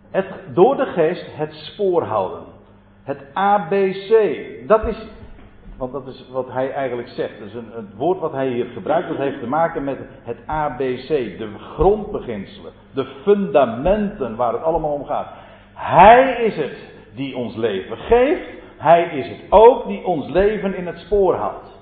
het, 0.10 0.28
door 0.54 0.76
de 0.76 0.86
geest 0.86 1.26
het 1.36 1.54
spoor 1.54 2.04
houden. 2.04 2.44
Het 3.04 3.26
ABC, 3.34 4.38
dat 4.68 4.88
is 4.88 5.08
want 5.82 5.94
dat 5.94 6.08
is 6.08 6.26
wat 6.32 6.52
hij 6.52 6.74
eigenlijk 6.74 7.08
zegt. 7.08 7.40
Dus 7.40 7.54
een, 7.54 7.72
het 7.74 7.96
woord 7.96 8.20
wat 8.20 8.32
hij 8.32 8.48
hier 8.48 8.66
gebruikt, 8.66 9.08
dat 9.08 9.18
heeft 9.18 9.40
te 9.40 9.48
maken 9.48 9.84
met 9.84 9.98
het 10.24 10.38
ABC, 10.46 11.08
de 11.08 11.50
grondbeginselen, 11.58 12.72
de 12.94 13.06
fundamenten 13.24 14.36
waar 14.36 14.54
het 14.54 14.64
allemaal 14.64 14.94
om 14.94 15.06
gaat. 15.06 15.28
Hij 15.74 16.44
is 16.44 16.56
het 16.56 16.78
die 17.16 17.36
ons 17.36 17.56
leven 17.56 17.98
geeft. 17.98 18.50
Hij 18.78 19.04
is 19.04 19.28
het 19.28 19.40
ook 19.50 19.88
die 19.88 20.06
ons 20.06 20.30
leven 20.30 20.76
in 20.76 20.88
het 20.88 21.00
spoor 21.00 21.36
houdt. 21.36 21.80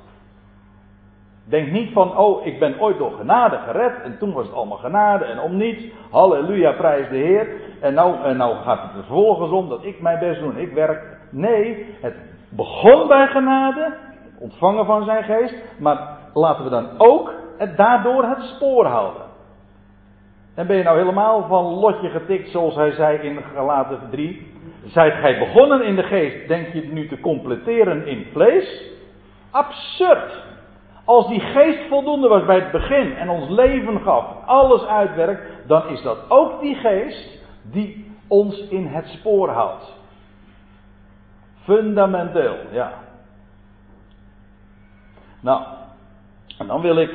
Denk 1.46 1.72
niet 1.72 1.94
van, 1.94 2.18
oh, 2.18 2.46
ik 2.46 2.60
ben 2.60 2.80
ooit 2.80 2.98
door 2.98 3.12
genade 3.12 3.58
gered 3.58 4.02
en 4.04 4.18
toen 4.18 4.34
was 4.34 4.46
het 4.46 4.56
allemaal 4.56 4.78
genade 4.78 5.26
en 5.26 5.40
om 5.40 5.58
niets. 5.58 5.84
Halleluja, 6.12 6.72
prijs 6.72 7.10
de 7.10 7.16
Heer. 7.16 7.48
En 7.82 7.94
nou, 7.94 8.24
en 8.24 8.38
nou 8.38 8.56
gaat 8.56 8.82
het 8.82 8.92
vervolgens 8.92 9.52
om 9.52 9.70
dat 9.70 9.84
ik 9.84 10.02
mijn 10.02 10.20
best 10.20 10.40
doe 10.40 10.52
en 10.52 10.62
ik 10.62 10.74
werk. 10.74 11.18
Nee, 11.30 11.86
het 12.02 12.16
begon 12.50 13.08
bij 13.08 13.28
genade, 13.28 13.94
ontvangen 14.40 14.86
van 14.86 15.04
zijn 15.04 15.24
geest, 15.24 15.56
maar 15.80 16.18
laten 16.34 16.64
we 16.64 16.70
dan 16.70 16.88
ook 16.98 17.34
het, 17.58 17.78
daardoor 17.78 18.24
het 18.24 18.42
spoor 18.42 18.86
houden. 18.86 19.22
En 20.56 20.68
ben 20.68 20.78
je 20.78 20.84
nou 20.84 20.98
helemaal 20.98 21.48
van 21.48 21.66
lotje 21.66 22.10
getikt, 22.10 22.50
zoals 22.50 22.76
hij 22.76 22.92
zei 22.92 23.18
in 23.18 23.44
Galaten 23.54 24.00
3. 24.12 24.48
Zijt 24.86 25.14
gij 25.14 25.40
begonnen 25.40 25.84
in 25.84 25.96
de 25.96 26.04
geest, 26.04 26.48
denk 26.48 26.68
je 26.68 26.82
nu 26.82 27.08
te 27.08 27.20
completeren 27.20 28.08
in 28.08 28.26
vlees? 28.32 28.84
Absurd! 29.52 30.48
Als 31.06 31.28
die 31.28 31.40
geest 31.40 31.88
voldoende 31.90 32.28
was 32.28 32.46
bij 32.46 32.56
het 32.60 32.72
begin 32.72 33.16
en 33.16 33.30
ons 33.30 33.50
leven 33.50 34.00
gaf, 34.02 34.26
alles 34.46 34.86
uitwerkt, 34.86 35.68
dan 35.68 35.88
is 35.88 36.02
dat 36.02 36.18
ook 36.28 36.62
die 36.62 36.76
geest 36.76 37.40
die 37.64 38.16
ons 38.28 38.68
in 38.68 38.86
het 38.86 39.08
spoor 39.08 39.50
houdt. 39.50 39.99
Fundamenteel, 41.70 42.56
ja. 42.72 42.94
Nou, 45.40 45.64
en 46.58 46.68
dan 46.68 46.82
wil 46.82 46.98
ik 46.98 47.12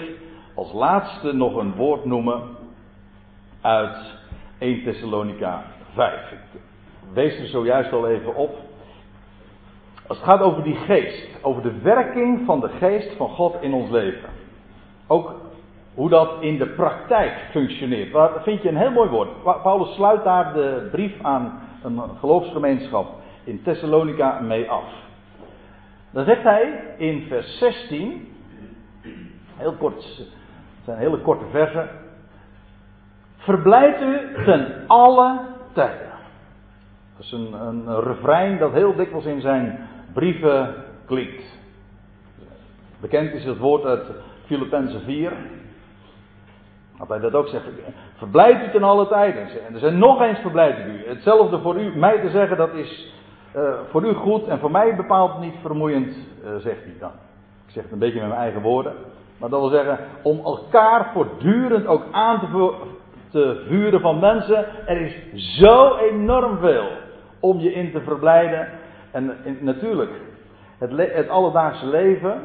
als 0.55 0.73
laatste 0.73 1.33
nog 1.33 1.57
een 1.57 1.75
woord 1.75 2.05
noemen 2.05 2.43
uit 3.61 3.97
1 4.59 4.85
Thessalonica 4.85 5.63
5. 5.93 6.33
Ik 6.33 6.61
wees 7.13 7.39
er 7.39 7.47
zojuist 7.47 7.93
al 7.93 8.09
even 8.09 8.35
op. 8.35 8.57
Als 10.07 10.19
het 10.19 10.27
gaat 10.27 10.41
over 10.41 10.63
die 10.63 10.77
geest, 10.77 11.29
over 11.43 11.63
de 11.63 11.81
werking 11.83 12.47
van 12.47 12.61
de 12.61 12.69
geest 12.69 13.17
van 13.17 13.29
God 13.29 13.57
in 13.61 13.73
ons 13.73 13.91
leven. 13.91 14.29
Ook 15.07 15.35
hoe 15.95 16.09
dat 16.09 16.31
in 16.41 16.59
de 16.59 16.67
praktijk 16.67 17.49
functioneert. 17.51 18.13
Daar 18.13 18.43
vind 18.43 18.63
je 18.63 18.69
een 18.69 18.77
heel 18.77 18.91
mooi 18.91 19.11
woord. 19.11 19.63
Paulus 19.63 19.95
sluit 19.95 20.25
daar 20.25 20.53
de 20.53 20.89
brief 20.91 21.23
aan 21.23 21.61
een 21.83 22.01
geloofsgemeenschap 22.21 23.23
in 23.45 23.63
Thessalonica 23.63 24.41
mee 24.41 24.71
af. 24.71 24.85
Dan 26.11 26.25
zegt 26.25 26.43
hij 26.43 26.95
in 26.97 27.27
vers 27.29 27.59
16, 27.59 28.29
heel 29.57 29.73
kort, 29.73 30.05
het 30.17 30.27
zijn 30.85 30.99
hele 30.99 31.19
korte 31.19 31.45
versen. 31.51 31.89
Verblijd 33.37 34.01
u 34.01 34.45
ten 34.45 34.85
alle 34.87 35.41
tijden. 35.73 36.13
Dat 37.17 37.25
is 37.25 37.33
een, 37.33 37.53
een 37.53 38.01
refrein 38.01 38.59
dat 38.59 38.73
heel 38.73 38.95
dikwijls 38.95 39.25
in 39.25 39.41
zijn 39.41 39.89
brieven 40.13 40.75
klinkt. 41.07 41.59
Bekend 43.01 43.33
is 43.33 43.45
het 43.45 43.59
woord 43.59 43.85
uit 43.85 44.05
Filippenzen 44.47 45.01
4. 45.01 45.33
Dat 46.99 47.09
hij 47.09 47.19
dat 47.19 47.35
ook 47.35 47.49
zegt. 47.49 47.65
Verblijd 48.17 48.69
u 48.69 48.71
ten 48.71 48.83
alle 48.83 49.09
tijden. 49.09 49.43
En 49.67 49.75
er 49.75 49.81
zijn 49.81 49.99
nog 49.99 50.21
eens 50.21 50.39
verblijd 50.39 50.87
u. 50.87 51.09
Hetzelfde 51.09 51.61
voor 51.61 51.81
u, 51.81 51.97
mij 51.97 52.21
te 52.21 52.31
zeggen, 52.31 52.57
dat 52.57 52.75
is 52.75 53.13
uh, 53.57 53.75
voor 53.91 54.05
u 54.05 54.13
goed 54.13 54.47
en 54.47 54.59
voor 54.59 54.71
mij 54.71 54.97
bepaald 54.97 55.41
niet 55.41 55.55
vermoeiend, 55.61 56.17
uh, 56.45 56.57
zegt 56.57 56.85
hij 56.85 56.95
dan. 56.99 57.11
Ik 57.67 57.73
zeg 57.73 57.83
het 57.83 57.93
een 57.93 57.99
beetje 57.99 58.21
met 58.21 58.29
mijn 58.29 58.41
eigen 58.41 58.63
woorden. 58.63 58.93
Maar 59.39 59.49
dat 59.49 59.61
wil 59.61 59.69
zeggen, 59.69 59.99
om 60.23 60.41
elkaar 60.45 61.11
voortdurend 61.13 61.87
ook 61.87 62.05
aan 62.11 62.41
te, 62.41 62.75
te 63.31 63.65
vuren 63.69 64.01
van 64.01 64.19
mensen. 64.19 64.87
Er 64.87 65.01
is 65.01 65.17
zo 65.59 65.97
enorm 65.97 66.59
veel 66.59 66.87
om 67.41 67.59
je 67.59 67.73
in 67.73 67.93
te 67.93 68.01
verblijden. 68.01 68.69
En 69.11 69.37
natuurlijk, 69.61 70.11
het, 70.79 70.91
het, 70.97 71.29
alledaagse 71.29 71.87
leven 71.87 72.41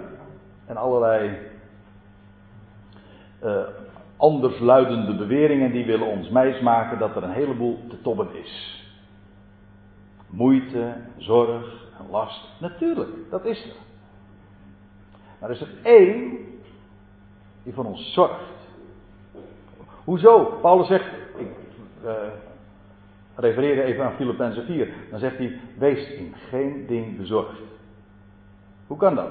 en 0.65 0.77
allerlei 0.77 1.37
uh, 3.43 3.51
andersluidende 4.17 5.15
beweringen 5.15 5.71
die 5.71 5.85
willen 5.85 6.07
ons 6.07 6.29
wijsmaken 6.29 6.99
dat 6.99 7.15
er 7.15 7.23
een 7.23 7.31
heleboel 7.31 7.79
te 7.89 8.01
tobben 8.01 8.27
is 8.33 8.79
moeite, 10.29 10.95
zorg 11.17 11.87
en 11.99 12.09
last. 12.09 12.47
Natuurlijk, 12.59 13.09
dat 13.29 13.45
is 13.45 13.63
er. 13.63 13.75
Maar 15.39 15.49
er 15.49 15.55
is 15.55 15.61
er 15.61 15.73
één 15.83 16.37
die 17.63 17.73
voor 17.73 17.85
ons 17.85 18.13
zorgt. 18.13 18.57
Hoezo? 20.03 20.57
Paulus 20.61 20.87
zegt, 20.87 21.05
ik 21.37 21.47
uh, 22.05 22.11
refereer 23.35 23.83
even 23.83 24.05
aan 24.05 24.15
Filippenzen 24.15 24.65
4, 24.65 24.93
dan 25.09 25.19
zegt 25.19 25.37
hij, 25.37 25.59
wees 25.77 26.11
in 26.11 26.35
geen 26.49 26.85
ding 26.87 27.17
bezorgd. 27.17 27.59
Hoe 28.87 28.97
kan 28.97 29.15
dat? 29.15 29.29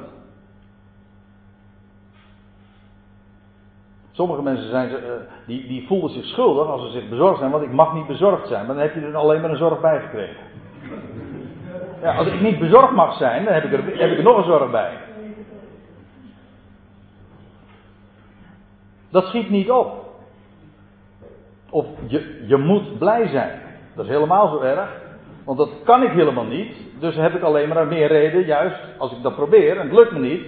Sommige 4.10 4.42
mensen 4.42 4.68
zijn, 4.68 4.90
uh, 4.90 4.96
die, 5.46 5.66
die 5.66 5.86
voelen 5.86 6.10
zich 6.10 6.24
schuldig 6.24 6.66
als 6.66 6.82
ze 6.82 6.90
zich 6.90 7.08
bezorgd 7.08 7.38
zijn, 7.38 7.50
want 7.50 7.62
ik 7.62 7.72
mag 7.72 7.94
niet 7.94 8.06
bezorgd 8.06 8.48
zijn. 8.48 8.66
Maar 8.66 8.74
dan 8.74 8.84
heb 8.84 8.94
je 8.94 9.00
er 9.00 9.16
alleen 9.16 9.40
maar 9.40 9.50
een 9.50 9.56
zorg 9.56 9.80
bij 9.80 10.00
gekregen. 10.00 10.36
Ja, 12.02 12.14
als 12.16 12.26
ik 12.26 12.40
niet 12.40 12.58
bezorgd 12.58 12.92
mag 12.92 13.16
zijn, 13.16 13.44
dan 13.44 13.54
heb 13.54 13.64
ik, 13.64 13.72
er, 13.72 13.98
heb 13.98 14.10
ik 14.10 14.18
er 14.18 14.22
nog 14.22 14.36
een 14.36 14.44
zorg 14.44 14.70
bij. 14.70 14.92
Dat 19.10 19.26
schiet 19.26 19.50
niet 19.50 19.70
op. 19.70 20.06
Of 21.70 21.86
je, 22.06 22.44
je 22.46 22.56
moet 22.56 22.98
blij 22.98 23.28
zijn. 23.28 23.60
Dat 23.94 24.04
is 24.04 24.10
helemaal 24.10 24.48
zo 24.48 24.60
erg. 24.60 25.06
Want 25.44 25.58
dat 25.58 25.70
kan 25.84 26.02
ik 26.02 26.10
helemaal 26.10 26.44
niet. 26.44 26.76
Dus 27.00 27.14
heb 27.14 27.34
ik 27.34 27.42
alleen 27.42 27.68
maar 27.68 27.86
meer 27.86 28.08
reden, 28.08 28.44
juist 28.44 28.80
als 28.98 29.12
ik 29.12 29.22
dat 29.22 29.34
probeer, 29.34 29.78
en 29.78 29.86
het 29.86 29.96
lukt 29.96 30.12
me 30.12 30.18
niet, 30.18 30.46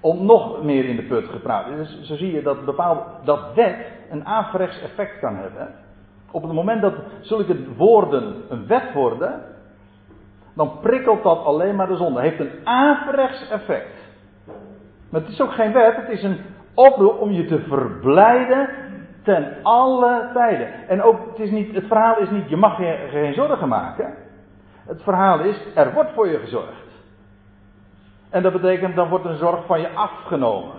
om 0.00 0.26
nog 0.26 0.62
meer 0.62 0.84
in 0.84 0.96
de 0.96 1.02
put 1.02 1.28
gepraat. 1.28 1.66
Dus 1.76 2.00
zo 2.02 2.16
zie 2.16 2.32
je 2.32 2.42
dat, 2.42 2.64
bepaalde, 2.64 3.00
dat 3.24 3.40
wet 3.54 3.76
een 4.10 4.26
averechts 4.26 4.82
effect 4.82 5.18
kan 5.18 5.36
hebben. 5.36 5.74
Op 6.30 6.42
het 6.42 6.52
moment 6.52 6.82
dat 6.82 6.94
zulke 7.20 7.74
woorden 7.76 8.34
een 8.48 8.66
wet 8.66 8.92
worden, 8.92 9.40
dan 10.56 10.80
prikkelt 10.80 11.22
dat 11.22 11.44
alleen 11.44 11.76
maar 11.76 11.86
de 11.86 11.96
zonde. 11.96 12.20
Heeft 12.20 12.40
een 12.40 12.60
averechts 12.64 13.50
effect. 13.50 14.04
Maar 15.10 15.20
het 15.20 15.30
is 15.30 15.40
ook 15.40 15.52
geen 15.52 15.72
wet, 15.72 15.96
het 15.96 16.08
is 16.08 16.22
een 16.22 16.40
oproep 16.74 17.20
om 17.20 17.30
je 17.30 17.46
te 17.46 17.60
verblijden 17.60 18.68
ten 19.22 19.56
alle 19.62 20.30
tijden. 20.32 20.88
En 20.88 21.02
ook, 21.02 21.26
het, 21.28 21.38
is 21.38 21.50
niet, 21.50 21.74
het 21.74 21.86
verhaal 21.86 22.18
is 22.18 22.30
niet, 22.30 22.48
je 22.48 22.56
mag 22.56 22.78
je 22.78 23.06
geen 23.10 23.34
zorgen 23.34 23.68
maken. 23.68 24.14
Het 24.86 25.02
verhaal 25.02 25.40
is, 25.40 25.60
er 25.74 25.92
wordt 25.92 26.12
voor 26.12 26.28
je 26.28 26.38
gezorgd. 26.38 26.84
En 28.30 28.42
dat 28.42 28.52
betekent, 28.52 28.94
dan 28.96 29.08
wordt 29.08 29.24
een 29.24 29.36
zorg 29.36 29.66
van 29.66 29.80
je 29.80 29.90
afgenomen. 29.94 30.74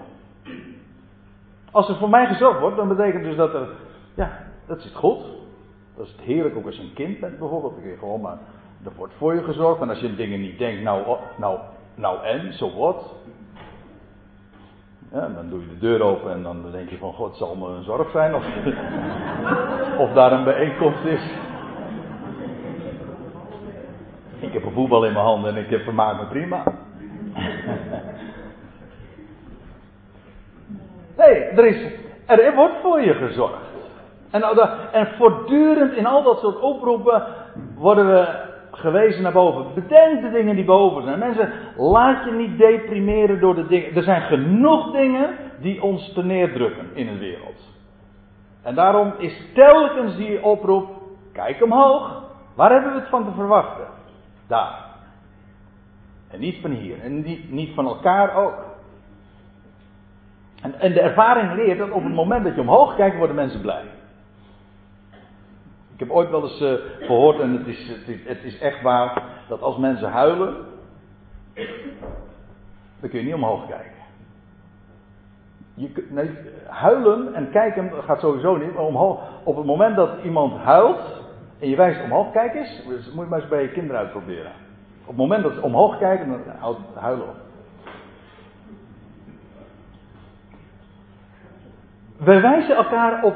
Als 1.72 1.90
er 1.90 1.96
voor 1.96 2.10
mij 2.10 2.26
gezorgd 2.26 2.60
wordt, 2.60 2.78
dan 2.78 2.88
betekent 2.88 3.24
dus 3.24 3.36
dat 3.36 3.54
er, 3.54 3.68
ja, 4.14 4.32
dat 4.68 4.82
zit 4.82 4.96
goed. 4.96 5.20
Dat 5.96 6.06
is 6.06 6.12
het 6.12 6.22
heerlijk 6.22 6.56
ook 6.56 6.66
als 6.66 6.76
je 6.76 6.82
een 6.82 6.94
kind 6.94 7.20
bent 7.20 7.40
bijvoorbeeld. 7.40 7.74
Dan 7.74 7.84
kun 7.84 7.98
gewoon 7.98 8.22
maar, 8.22 8.38
er 8.86 8.92
wordt 8.96 9.14
voor 9.18 9.36
je 9.36 9.44
gezorgd. 9.44 9.82
En 9.82 9.90
als 9.90 10.00
je 10.00 10.16
dingen 10.16 10.42
niet 10.42 10.58
denkt, 10.58 10.82
nou, 10.82 11.18
nou, 11.38 11.60
nou 11.96 12.24
en, 12.24 12.54
zo 12.54 12.68
so 12.68 12.78
wat. 12.78 13.16
Ja, 15.12 15.28
dan 15.28 15.50
doe 15.50 15.60
je 15.60 15.68
de 15.68 15.78
deur 15.78 16.02
open 16.02 16.32
en 16.32 16.44
dan 16.44 16.72
denk 16.72 16.90
je 16.90 16.98
van 16.98 17.14
God 17.14 17.38
zal 17.38 17.56
me 17.56 17.68
een 17.68 17.84
zorg 17.84 18.12
zijn 18.12 18.36
of, 18.36 18.46
of 20.04 20.14
daar 20.14 20.32
een 20.32 20.44
bijeenkomst 20.44 21.06
is. 21.06 21.22
Ik 24.40 24.54
heb 24.54 24.66
een 24.66 24.72
voetbal 24.72 25.06
in 25.06 25.14
mijn 25.14 25.26
handen 25.26 25.56
en 25.56 25.64
ik 25.64 25.70
heb 25.70 25.82
vermaakt 25.82 26.20
me 26.20 26.28
prima. 26.28 26.64
Nee, 31.18 31.36
er, 31.36 31.66
is, 31.66 31.92
er 32.26 32.56
wordt 32.56 32.76
voor 32.82 33.02
je 33.02 33.14
gezorgd. 33.14 33.68
En, 34.30 34.44
en 34.92 35.08
voortdurend 35.18 35.94
in 35.94 36.06
al 36.06 36.24
dat 36.24 36.40
soort 36.40 36.60
oproepen 36.60 37.24
worden 37.76 38.08
we 38.08 38.47
gewezen 38.80 39.22
naar 39.22 39.32
boven. 39.32 39.74
Bedenk 39.74 40.22
de 40.22 40.32
dingen 40.32 40.56
die 40.56 40.66
boven 40.66 41.04
zijn. 41.04 41.20
Mensen, 41.20 41.52
laat 41.78 42.26
je 42.26 42.32
niet 42.32 42.58
deprimeren 42.58 43.40
door 43.40 43.56
de 43.56 43.68
dingen. 43.68 43.96
Er 43.96 44.04
zijn 44.04 44.22
genoeg 44.22 44.92
dingen 44.92 45.30
die 45.60 45.84
ons 45.84 46.14
te 46.14 46.24
neerdrukken 46.24 46.86
in 46.94 47.06
de 47.06 47.18
wereld. 47.18 47.76
En 48.62 48.76
daarom 48.76 49.14
is 49.18 49.42
telkens 49.54 50.16
die 50.16 50.44
oproep, 50.44 50.90
kijk 51.34 51.64
omhoog. 51.64 52.24
Waar 52.56 52.72
hebben 52.72 52.94
we 52.94 53.00
het 53.00 53.10
van 53.10 53.26
te 53.26 53.32
verwachten? 53.36 53.86
Daar. 54.48 54.86
En 56.32 56.40
niet 56.40 56.62
van 56.62 56.72
hier. 56.72 57.00
En 57.02 57.22
niet, 57.50 57.74
van 57.74 57.86
elkaar 57.86 58.36
ook. 58.36 58.66
En 60.62 60.94
de 60.94 61.02
ervaring 61.02 61.54
leert 61.54 61.78
dat 61.78 61.92
op 61.92 62.04
het 62.04 62.14
moment 62.14 62.44
dat 62.44 62.56
je 62.56 62.62
omhoog 62.62 62.96
kijkt, 62.96 63.18
worden 63.18 63.36
mensen 63.36 63.62
blij. 63.62 63.84
Ik 65.98 66.04
heb 66.04 66.12
ooit 66.12 66.30
wel 66.30 66.44
eens 66.44 66.62
uh, 66.62 66.74
gehoord, 67.00 67.40
en 67.40 67.52
het 67.52 67.68
is, 67.68 67.88
het, 67.88 68.08
is, 68.08 68.20
het 68.24 68.44
is 68.44 68.60
echt 68.60 68.82
waar, 68.82 69.24
dat 69.48 69.62
als 69.62 69.78
mensen 69.78 70.10
huilen, 70.10 70.56
dan 73.00 73.10
kun 73.10 73.20
je 73.20 73.26
niet 73.26 73.34
omhoog 73.34 73.68
kijken. 73.68 73.92
Je, 75.74 75.90
huilen 76.68 77.34
en 77.34 77.52
kijken 77.52 77.92
gaat 78.04 78.20
sowieso 78.20 78.56
niet. 78.56 78.76
Omhoog, 78.76 79.20
op 79.44 79.56
het 79.56 79.66
moment 79.66 79.96
dat 79.96 80.10
iemand 80.24 80.58
huilt 80.58 81.24
en 81.60 81.70
je 81.70 81.76
wijst 81.76 82.04
omhoog, 82.04 82.32
kijk 82.32 82.56
eens, 82.56 82.84
dus 82.88 83.12
moet 83.12 83.24
je 83.24 83.30
maar 83.30 83.40
eens 83.40 83.50
bij 83.50 83.62
je 83.62 83.72
kinderen 83.72 84.02
uitproberen. 84.02 84.52
Op 85.02 85.08
het 85.08 85.18
moment 85.18 85.44
dat 85.44 85.54
ze 85.54 85.62
omhoog 85.62 85.98
kijken, 85.98 86.28
dan 86.28 86.42
houdt 86.60 86.80
het 86.94 87.04
huilen 87.04 87.28
op. 87.28 87.36
Wij 92.18 92.42
wijzen 92.42 92.76
elkaar 92.76 93.24
op 93.24 93.36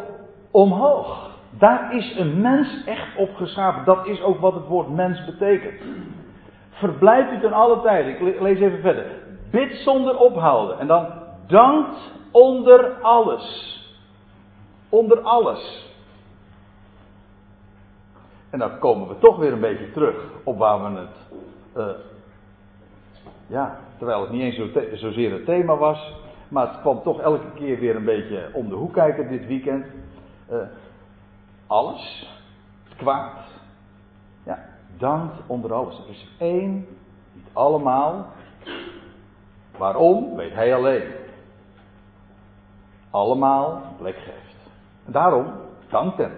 omhoog. 0.52 1.31
Daar 1.62 1.96
is 1.96 2.16
een 2.18 2.42
mens 2.42 2.84
echt 2.86 3.16
op 3.16 3.36
geschapen. 3.36 3.86
Dat 3.86 4.08
is 4.08 4.22
ook 4.22 4.40
wat 4.40 4.54
het 4.54 4.68
woord 4.68 4.90
mens 4.90 5.26
betekent. 5.26 5.82
Verblijf 6.70 7.32
u 7.32 7.40
ten 7.40 7.54
alle 7.54 7.82
tijden. 7.82 8.28
Ik 8.28 8.42
lees 8.42 8.60
even 8.60 8.80
verder. 8.80 9.06
Bid 9.52 9.74
zonder 9.74 10.18
ophouden. 10.18 10.80
En 10.80 10.88
dan 10.88 11.08
dankt 11.48 11.98
onder 12.32 12.94
alles. 13.02 13.78
Onder 14.90 15.20
alles. 15.20 15.94
En 18.50 18.60
dan 18.60 18.80
komen 18.80 19.08
we 19.08 19.18
toch 19.20 19.38
weer 19.38 19.54
een 19.54 19.60
beetje 19.60 19.92
terug 19.92 20.16
op 20.44 20.58
waar 20.58 20.94
we 20.94 21.00
het. 21.00 21.18
Uh, 21.78 21.86
ja, 23.48 23.80
terwijl 23.98 24.22
het 24.22 24.30
niet 24.30 24.42
eens 24.42 24.56
zo 24.56 24.68
zozeer 24.94 25.32
het 25.32 25.46
thema 25.46 25.78
was. 25.78 26.14
Maar 26.48 26.68
het 26.68 26.80
kwam 26.80 27.04
toch 27.04 27.20
elke 27.20 27.52
keer 27.56 27.80
weer 27.80 27.96
een 27.96 28.06
beetje 28.06 28.50
om 28.54 28.70
de 28.70 28.76
hoek 28.76 28.94
kijken 28.94 29.30
dit 29.30 29.48
weekend. 29.48 29.86
Uh, 30.52 30.58
alles. 31.72 32.30
Kwaad. 32.98 33.38
Ja, 34.46 34.66
dankt 34.98 35.36
onder 35.48 35.74
alles. 35.74 35.98
Er 35.98 36.10
is 36.10 36.28
één, 36.38 36.88
niet 37.34 37.48
allemaal. 37.54 38.26
Waarom, 39.78 40.36
weet 40.36 40.54
hij 40.54 40.76
alleen. 40.76 41.04
Allemaal 43.10 43.82
plek 43.98 44.16
geeft. 44.16 44.70
En 45.06 45.12
daarom, 45.12 45.46
dankt 45.90 46.18
hem. 46.18 46.32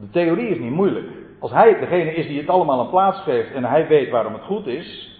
De 0.00 0.10
theorie 0.10 0.48
is 0.48 0.58
niet 0.58 0.72
moeilijk. 0.72 1.08
Als 1.38 1.50
hij 1.50 1.78
degene 1.78 2.14
is 2.14 2.26
die 2.26 2.40
het 2.40 2.48
allemaal 2.48 2.80
een 2.80 2.90
plaats 2.90 3.20
geeft 3.20 3.52
en 3.52 3.64
hij 3.64 3.86
weet 3.86 4.10
waarom 4.10 4.32
het 4.32 4.42
goed 4.42 4.66
is, 4.66 5.18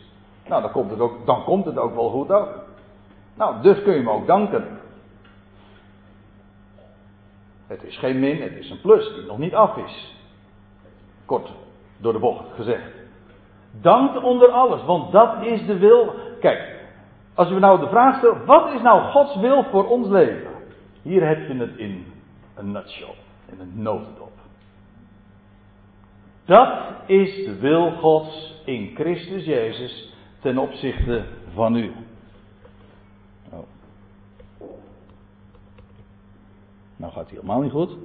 nou 0.48 0.62
dan 0.62 0.70
komt 0.72 0.90
het 0.90 1.00
ook, 1.00 1.26
dan 1.26 1.44
komt 1.44 1.64
het 1.64 1.78
ook 1.78 1.94
wel 1.94 2.10
goed 2.10 2.30
ook. 2.30 2.48
Nou, 3.34 3.62
dus 3.62 3.82
kun 3.82 3.92
je 3.92 3.98
hem 3.98 4.10
ook 4.10 4.26
danken. 4.26 4.79
Het 7.70 7.82
is 7.82 7.98
geen 7.98 8.18
min, 8.18 8.42
het 8.42 8.56
is 8.56 8.70
een 8.70 8.80
plus 8.80 9.14
die 9.14 9.24
nog 9.24 9.38
niet 9.38 9.54
af 9.54 9.76
is. 9.76 10.14
Kort 11.24 11.52
door 11.98 12.12
de 12.12 12.18
bocht 12.18 12.44
gezegd. 12.54 12.90
Dank 13.70 14.24
onder 14.24 14.48
alles, 14.48 14.84
want 14.84 15.12
dat 15.12 15.46
is 15.46 15.66
de 15.66 15.78
wil. 15.78 16.14
Kijk, 16.40 16.80
als 17.34 17.48
we 17.48 17.58
nou 17.58 17.80
de 17.80 17.88
vraag 17.88 18.16
stellen, 18.18 18.44
wat 18.46 18.72
is 18.72 18.82
nou 18.82 19.10
Gods 19.10 19.36
wil 19.36 19.64
voor 19.64 19.88
ons 19.88 20.08
leven? 20.08 20.50
Hier 21.02 21.26
heb 21.26 21.48
je 21.48 21.54
het 21.54 21.76
in 21.76 22.06
een 22.54 22.72
nutshell, 22.72 23.14
in 23.52 23.60
een 23.60 23.82
notendop. 23.82 24.32
Dat 26.44 26.78
is 27.06 27.44
de 27.44 27.58
wil 27.58 27.90
Gods 27.90 28.62
in 28.64 28.90
Christus 28.94 29.44
Jezus 29.44 30.14
ten 30.40 30.58
opzichte 30.58 31.24
van 31.54 31.76
u. 31.76 31.92
Nou 37.00 37.12
gaat 37.12 37.26
hij 37.26 37.34
helemaal 37.34 37.60
niet 37.60 37.72
goed. 37.72 37.96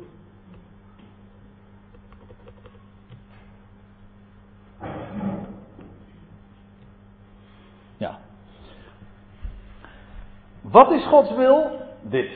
Ja. 7.98 8.20
Wat 10.62 10.92
is 10.92 11.06
Gods 11.06 11.36
wil? 11.36 11.80
Dit. 12.02 12.32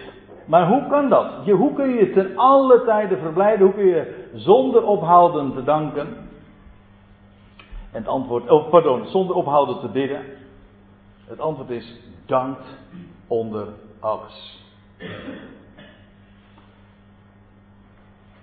Maar 0.46 0.68
hoe 0.68 0.88
kan 0.88 1.10
dat? 1.10 1.46
Je, 1.46 1.54
hoe 1.54 1.74
kun 1.74 1.90
je 1.90 2.12
ten 2.12 2.38
alle 2.38 2.84
tijden 2.86 3.20
verblijden? 3.20 3.66
Hoe 3.66 3.76
kun 3.76 3.86
je 3.86 4.30
zonder 4.34 4.84
ophouden 4.84 5.54
te 5.54 5.64
danken? 5.64 6.08
En 7.92 8.02
het 8.02 8.08
antwoord, 8.08 8.50
oh 8.50 8.70
pardon, 8.70 9.06
zonder 9.06 9.36
ophouden 9.36 9.80
te 9.80 9.88
bidden. 9.88 10.22
Het 11.26 11.40
antwoord 11.40 11.70
is 11.70 12.00
dankt 12.26 12.78
onder 13.28 13.68
alles. 14.00 14.64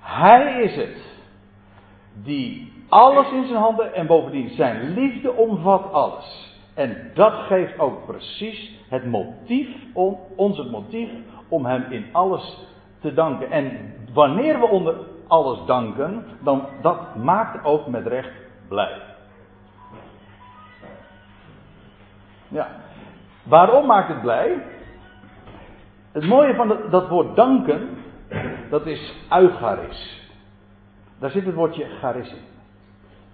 Hij 0.07 0.63
is 0.63 0.77
het 0.77 0.97
die 2.13 2.73
alles 2.89 3.31
in 3.31 3.47
zijn 3.47 3.61
handen 3.61 3.95
en 3.95 4.07
bovendien 4.07 4.49
zijn 4.49 4.95
liefde 4.95 5.33
omvat 5.33 5.93
alles. 5.93 6.55
En 6.75 7.11
dat 7.15 7.33
geeft 7.33 7.79
ook 7.79 8.07
precies 8.07 8.79
het 8.89 9.07
motief, 9.07 9.69
om, 9.93 10.19
ons 10.37 10.59
het 10.59 10.71
motief 10.71 11.11
om 11.49 11.67
hem 11.67 11.85
in 11.91 12.07
alles 12.13 12.67
te 13.01 13.15
danken. 13.15 13.51
En 13.51 13.95
wanneer 14.13 14.61
we 14.61 14.67
onder 14.67 14.95
alles 15.27 15.59
danken, 15.67 16.25
dan 16.41 16.67
dat 16.83 17.17
maakt 17.17 17.65
ook 17.65 17.87
met 17.87 18.07
recht 18.07 18.33
blij. 18.69 19.01
Ja. 22.49 22.69
Waarom 23.43 23.87
maakt 23.87 24.09
het 24.09 24.21
blij? 24.21 24.63
Het 26.13 26.27
mooie 26.27 26.55
van 26.55 26.77
dat 26.91 27.09
woord 27.09 27.37
danken 27.37 28.05
dat 28.71 28.87
is 28.87 29.15
eucharis. 29.31 30.29
Daar 31.19 31.31
zit 31.31 31.47
het 31.47 31.55
woordje 31.55 31.85
charis 31.85 32.31
in. 32.31 32.45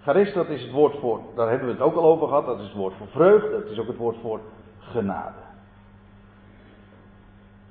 Charis, 0.03 0.33
dat 0.33 0.49
is 0.49 0.62
het 0.62 0.71
woord 0.71 0.99
voor, 0.99 1.21
daar 1.37 1.49
hebben 1.49 1.66
we 1.66 1.73
het 1.73 1.83
ook 1.83 1.97
al 1.97 2.05
over 2.05 2.29
gehad, 2.29 2.47
dat 2.47 2.59
is 2.59 2.64
het 2.64 2.75
woord 2.75 2.95
voor 2.99 3.07
vreugde, 3.07 3.51
dat 3.51 3.71
is 3.71 3.79
ook 3.79 3.87
het 3.87 3.97
woord 3.97 4.16
voor 4.23 4.40
genade. 4.79 5.40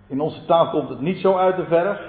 In 0.07 0.21
onze 0.21 0.45
taal 0.45 0.69
komt 0.69 0.89
het 0.89 1.01
niet 1.01 1.17
zo 1.17 1.37
uit 1.37 1.55
de 1.55 1.65
verf, 1.65 1.99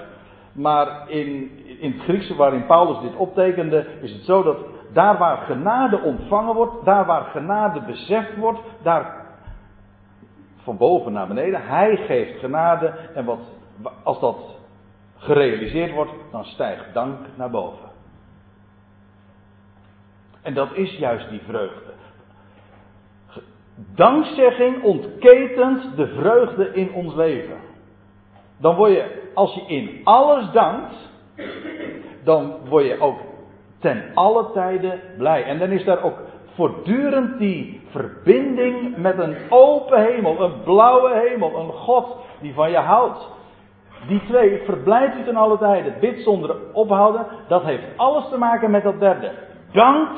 Maar 0.53 1.09
in, 1.09 1.51
in 1.79 1.91
het 1.91 2.01
Griekse 2.01 2.35
waarin 2.35 2.65
Paulus 2.65 3.01
dit 3.01 3.15
optekende, 3.15 3.85
is 4.01 4.11
het 4.11 4.23
zo 4.23 4.43
dat 4.43 4.57
daar 4.93 5.17
waar 5.17 5.37
genade 5.37 6.01
ontvangen 6.01 6.55
wordt, 6.55 6.85
daar 6.85 7.05
waar 7.05 7.23
genade 7.23 7.81
beseft 7.81 8.35
wordt, 8.37 8.59
daar 8.81 9.25
van 10.57 10.77
boven 10.77 11.13
naar 11.13 11.27
beneden, 11.27 11.67
hij 11.67 11.95
geeft 11.95 12.39
genade 12.39 12.93
en 13.13 13.25
wat, 13.25 13.39
als 14.03 14.19
dat 14.19 14.52
gerealiseerd 15.23 15.91
wordt, 15.91 16.11
dan 16.31 16.45
stijgt 16.45 16.93
dank 16.93 17.17
naar 17.35 17.49
boven. 17.49 17.89
En 20.41 20.53
dat 20.53 20.73
is 20.73 20.97
juist 20.97 21.29
die 21.29 21.41
vreugde. 21.47 21.91
Dankzegging 23.75 24.83
ontketent 24.83 25.95
de 25.95 26.07
vreugde 26.07 26.73
in 26.73 26.93
ons 26.93 27.15
leven. 27.15 27.57
Dan 28.57 28.75
word 28.75 28.91
je, 28.91 29.31
als 29.33 29.53
je 29.53 29.65
in 29.67 30.01
alles 30.03 30.51
dankt, 30.51 30.95
dan 32.23 32.55
word 32.69 32.85
je 32.85 32.99
ook 32.99 33.19
ten 33.79 34.03
alle 34.13 34.51
tijden 34.51 34.99
blij. 35.17 35.43
En 35.43 35.59
dan 35.59 35.69
is 35.69 35.83
daar 35.83 36.03
ook 36.03 36.17
voortdurend 36.53 37.39
die 37.39 37.81
verbinding 37.89 38.97
met 38.97 39.17
een 39.17 39.35
open 39.49 40.03
hemel, 40.03 40.41
een 40.41 40.63
blauwe 40.63 41.13
hemel, 41.13 41.59
een 41.59 41.71
God 41.71 42.17
die 42.41 42.53
van 42.53 42.71
je 42.71 42.77
houdt. 42.77 43.29
Die 44.07 44.21
twee 44.27 44.61
verblijft 44.65 45.17
u 45.17 45.23
ten 45.23 45.35
alle 45.35 45.57
tijden, 45.57 45.93
bid 45.99 46.23
zonder 46.23 46.55
ophouden, 46.71 47.25
dat 47.47 47.63
heeft 47.63 47.83
alles 47.95 48.29
te 48.29 48.37
maken 48.37 48.71
met 48.71 48.83
dat 48.83 48.99
derde. 48.99 49.31
Dank 49.71 50.09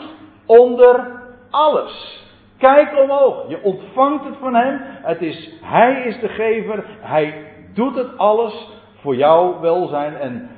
onder 0.45 1.21
alles. 1.49 2.23
Kijk 2.57 2.99
omhoog, 3.03 3.49
je 3.49 3.63
ontvangt 3.63 4.25
het 4.25 4.35
van 4.39 4.55
Hem, 4.55 4.79
het 4.81 5.21
is, 5.21 5.53
Hij 5.61 6.03
is 6.03 6.19
de 6.19 6.27
gever, 6.27 6.85
Hij 6.99 7.47
doet 7.73 7.95
het 7.95 8.17
alles 8.17 8.67
voor 9.01 9.15
jouw 9.15 9.59
welzijn 9.59 10.15
en, 10.15 10.49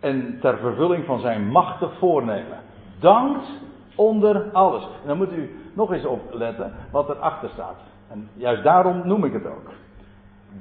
en 0.00 0.38
ter 0.40 0.58
vervulling 0.58 1.04
van 1.04 1.20
zijn 1.20 1.46
machtig 1.46 1.90
voornemen. 1.98 2.58
Dankt 3.00 3.46
onder 3.94 4.50
alles. 4.52 4.82
En 4.82 5.06
dan 5.06 5.16
moet 5.16 5.32
u 5.32 5.58
nog 5.74 5.92
eens 5.92 6.04
opletten 6.04 6.72
wat 6.90 7.08
erachter 7.08 7.48
staat. 7.48 7.76
En 8.10 8.28
juist 8.34 8.62
daarom 8.62 9.02
noem 9.04 9.24
ik 9.24 9.32
het 9.32 9.46
ook. 9.46 9.70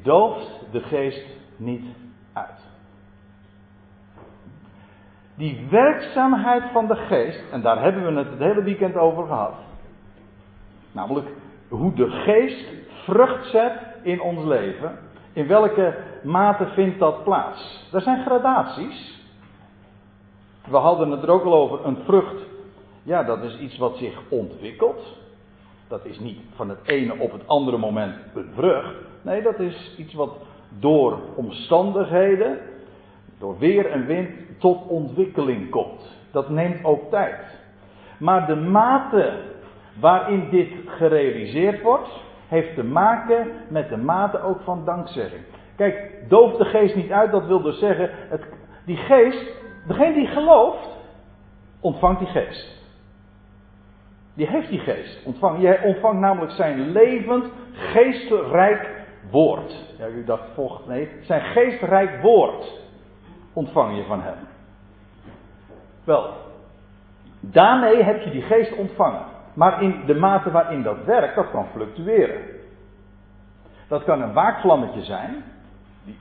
Dooft 0.03 0.65
de 0.71 0.79
geest 0.79 1.25
niet 1.59 1.85
uit. 2.33 2.67
Die 5.35 5.67
werkzaamheid 5.69 6.63
van 6.71 6.87
de 6.87 6.95
geest, 6.95 7.41
en 7.51 7.61
daar 7.61 7.81
hebben 7.81 8.05
we 8.05 8.19
het 8.19 8.29
het 8.29 8.39
hele 8.39 8.63
weekend 8.63 8.95
over 8.95 9.25
gehad. 9.25 9.53
Namelijk 10.91 11.27
hoe 11.67 11.93
de 11.93 12.09
geest 12.09 12.65
vrucht 13.03 13.45
zet 13.45 13.73
in 14.01 14.21
ons 14.21 14.45
leven. 14.45 14.99
In 15.33 15.47
welke 15.47 15.97
mate 16.23 16.67
vindt 16.67 16.99
dat 16.99 17.23
plaats? 17.23 17.87
Er 17.93 18.01
zijn 18.01 18.25
gradaties. 18.25 19.17
We 20.69 20.77
hadden 20.77 21.11
het 21.11 21.23
er 21.23 21.29
ook 21.29 21.43
al 21.43 21.53
over. 21.53 21.85
Een 21.85 21.97
vrucht, 22.05 22.45
ja, 23.03 23.23
dat 23.23 23.43
is 23.43 23.59
iets 23.59 23.77
wat 23.77 23.97
zich 23.97 24.21
ontwikkelt. 24.29 25.17
Dat 25.87 26.05
is 26.05 26.19
niet 26.19 26.39
van 26.55 26.69
het 26.69 26.79
ene 26.87 27.17
op 27.17 27.31
het 27.31 27.47
andere 27.47 27.77
moment 27.77 28.15
een 28.33 28.51
vrucht. 28.53 28.95
Nee, 29.21 29.41
dat 29.41 29.59
is 29.59 29.95
iets 29.97 30.13
wat 30.13 30.37
door 30.79 31.19
omstandigheden, 31.35 32.59
door 33.39 33.57
weer 33.57 33.85
en 33.85 34.05
wind, 34.05 34.29
tot 34.57 34.87
ontwikkeling 34.87 35.69
komt. 35.69 36.17
Dat 36.31 36.49
neemt 36.49 36.83
ook 36.83 37.09
tijd. 37.09 37.57
Maar 38.19 38.47
de 38.47 38.55
mate 38.55 39.33
waarin 39.99 40.49
dit 40.49 40.71
gerealiseerd 40.85 41.81
wordt, 41.81 42.09
heeft 42.47 42.75
te 42.75 42.83
maken 42.83 43.47
met 43.67 43.89
de 43.89 43.97
mate 43.97 44.41
ook 44.41 44.61
van 44.61 44.85
dankzegging. 44.85 45.41
Kijk, 45.75 46.11
doof 46.27 46.57
de 46.57 46.65
geest 46.65 46.95
niet 46.95 47.11
uit, 47.11 47.31
dat 47.31 47.45
wil 47.45 47.61
dus 47.61 47.79
zeggen, 47.79 48.09
het, 48.13 48.43
die 48.85 48.97
geest, 48.97 49.51
degene 49.87 50.13
die 50.13 50.27
gelooft, 50.27 50.87
ontvangt 51.79 52.19
die 52.19 52.27
geest. 52.27 52.77
Die 54.33 54.47
heeft 54.47 54.69
die 54.69 54.79
geest 54.79 55.25
ontvangen. 55.25 55.61
Je 55.61 55.79
ontvangt 55.83 56.19
namelijk 56.19 56.51
zijn 56.51 56.91
levend, 56.91 57.45
geestrijk 57.71 58.98
woord. 59.31 59.95
Ja, 59.97 60.07
u 60.07 60.23
dacht 60.23 60.43
vocht, 60.53 60.87
nee, 60.87 61.09
zijn 61.21 61.41
geestrijk 61.41 62.21
woord 62.21 62.79
ontvang 63.53 63.97
je 63.97 64.03
van 64.03 64.21
hem. 64.21 64.37
Wel, 66.03 66.33
daarmee 67.39 68.03
heb 68.03 68.21
je 68.21 68.29
die 68.29 68.41
geest 68.41 68.75
ontvangen. 68.75 69.25
Maar 69.53 69.81
in 69.81 70.05
de 70.05 70.15
mate 70.15 70.51
waarin 70.51 70.83
dat 70.83 71.03
werkt, 71.05 71.35
dat 71.35 71.51
kan 71.51 71.65
fluctueren. 71.71 72.41
Dat 73.87 74.03
kan 74.03 74.21
een 74.21 74.33
waakvlammetje 74.33 75.03
zijn. 75.03 75.43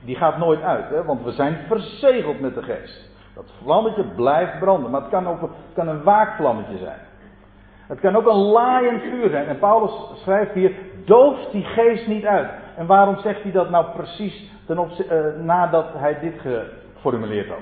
Die, 0.03 0.15
gaat 0.15 0.37
nooit 0.37 0.61
uit, 0.61 0.89
hè, 0.89 1.03
want 1.03 1.23
we 1.23 1.31
zijn 1.31 1.57
verzegeld 1.67 2.39
met 2.39 2.55
de 2.55 2.63
geest. 2.63 3.09
Dat 3.35 3.51
vlammetje 3.63 4.03
blijft 4.03 4.59
branden, 4.59 4.91
maar 4.91 5.01
het 5.01 5.09
kan 5.09 5.27
ook 5.27 5.41
het 5.41 5.49
kan 5.73 5.87
een 5.87 6.03
waakvlammetje 6.03 6.77
zijn. 6.77 6.99
Het 7.87 7.99
kan 7.99 8.15
ook 8.15 8.27
een 8.27 8.35
laaiend 8.35 9.01
vuur 9.01 9.29
zijn. 9.29 9.47
En 9.47 9.59
Paulus 9.59 9.91
schrijft 10.21 10.53
hier: 10.53 10.71
dooft 11.05 11.51
die 11.51 11.63
geest 11.63 12.07
niet 12.07 12.25
uit. 12.25 12.49
En 12.79 12.85
waarom 12.85 13.17
zegt 13.17 13.43
hij 13.43 13.51
dat 13.51 13.69
nou 13.69 13.85
precies 13.95 14.51
ten 14.65 14.77
opzichte, 14.77 15.33
uh, 15.37 15.45
nadat 15.45 15.85
hij 15.93 16.19
dit 16.19 16.33
geformuleerd 16.39 17.47
had? 17.47 17.57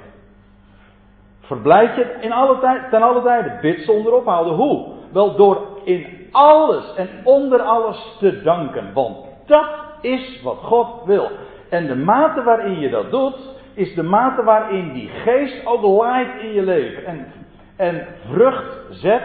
Verblijd 1.40 1.96
je 1.96 2.16
in 2.20 2.32
alle 2.32 2.60
tijd, 2.60 2.90
ten 2.90 3.02
alle 3.02 3.22
tijden. 3.22 3.58
Bid 3.62 3.80
zonder 3.80 4.14
ophouden. 4.14 4.54
Hoe? 4.54 4.88
Wel 5.12 5.36
door 5.36 5.68
in 5.84 6.28
alles 6.32 6.96
en 6.96 7.10
onder 7.24 7.62
alles 7.62 8.16
te 8.20 8.42
danken. 8.42 8.94
Want 8.94 9.18
dat 9.46 9.70
is 10.02 10.42
wat 10.42 10.58
God 10.58 11.06
wil. 11.06 11.30
En 11.70 11.88
de 11.88 11.96
mate 11.96 12.44
waarin 12.44 12.80
je 12.80 12.90
dat 12.90 13.12
doet, 13.12 13.38
is 13.74 13.96
de 13.96 14.04
mate 14.04 14.44
waarin 14.44 14.94
die 14.94 15.08
geest 15.08 15.66
ook 15.66 15.82
laait 15.82 16.42
in 16.42 16.54
je 16.54 16.62
leven. 16.62 17.06
En, 17.06 17.28
en 17.76 18.08
vrucht 18.30 18.78
zet, 18.90 19.24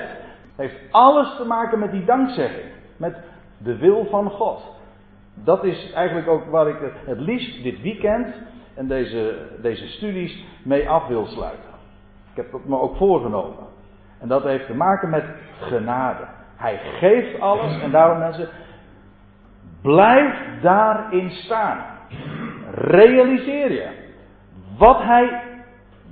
heeft 0.56 0.76
alles 0.90 1.36
te 1.36 1.44
maken 1.44 1.78
met 1.78 1.90
die 1.90 2.04
dankzegging. 2.04 2.70
Met 2.96 3.16
de 3.58 3.76
wil 3.76 4.06
van 4.10 4.30
God. 4.30 4.80
Dat 5.34 5.64
is 5.64 5.92
eigenlijk 5.92 6.28
ook 6.28 6.44
waar 6.44 6.68
ik 6.68 6.76
het 7.04 7.20
liefst 7.20 7.62
dit 7.62 7.82
weekend 7.82 8.34
en 8.74 8.88
deze, 8.88 9.46
deze 9.62 9.86
studies 9.86 10.44
mee 10.64 10.88
af 10.88 11.06
wil 11.06 11.26
sluiten. 11.26 11.70
Ik 12.30 12.36
heb 12.36 12.52
dat 12.52 12.64
me 12.64 12.80
ook 12.80 12.96
voorgenomen. 12.96 13.66
En 14.20 14.28
dat 14.28 14.42
heeft 14.42 14.66
te 14.66 14.74
maken 14.74 15.10
met 15.10 15.24
genade. 15.60 16.24
Hij 16.56 16.78
geeft 16.98 17.40
alles 17.40 17.80
en 17.80 17.90
daarom 17.90 18.18
mensen, 18.18 18.48
blijf 19.82 20.34
daarin 20.60 21.30
staan. 21.30 21.84
Realiseer 22.74 23.72
je 23.72 23.88
wat 24.78 25.02
hij 25.02 25.42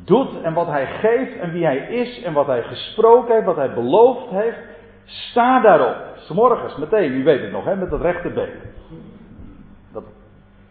doet 0.04 0.42
en 0.42 0.54
wat 0.54 0.66
hij 0.66 0.86
geeft 0.86 1.38
en 1.38 1.52
wie 1.52 1.64
hij 1.64 1.76
is 1.76 2.22
en 2.22 2.32
wat 2.32 2.46
hij 2.46 2.62
gesproken 2.62 3.34
heeft, 3.34 3.46
wat 3.46 3.56
hij 3.56 3.74
beloofd 3.74 4.30
heeft. 4.30 4.58
Sta 5.04 5.60
daarop. 5.60 5.96
S'morgens 6.16 6.76
meteen, 6.76 7.12
u 7.12 7.24
weet 7.24 7.40
het 7.40 7.52
nog, 7.52 7.64
hè, 7.64 7.76
met 7.76 7.90
het 7.90 8.00
rechterbeen. 8.00 8.52
Dat 8.90 9.09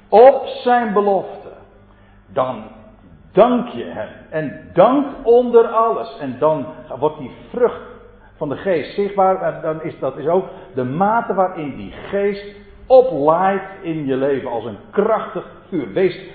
op 0.09 0.45
zijn 0.45 0.93
belofte. 0.93 1.49
Dan 2.27 2.63
dank 3.31 3.67
je 3.67 3.83
hem. 3.83 4.09
En 4.29 4.69
dank 4.73 5.05
onder 5.23 5.67
alles. 5.67 6.17
En 6.19 6.35
dan 6.39 6.65
wordt 6.99 7.17
die 7.17 7.31
vrucht 7.49 7.81
van 8.37 8.49
de 8.49 8.57
geest 8.57 8.93
zichtbaar. 8.93 9.41
En 9.41 9.61
dan 9.61 9.83
is 9.83 9.99
dat 9.99 10.17
is 10.17 10.27
ook 10.27 10.45
de 10.75 10.83
mate 10.83 11.33
waarin 11.33 11.75
die 11.75 11.91
geest 11.91 12.45
oplaait 12.87 13.63
in 13.81 14.05
je 14.05 14.15
leven 14.15 14.49
als 14.49 14.65
een 14.65 14.77
krachtig 14.91 15.45
vuur. 15.67 15.93
Wees 15.93 16.29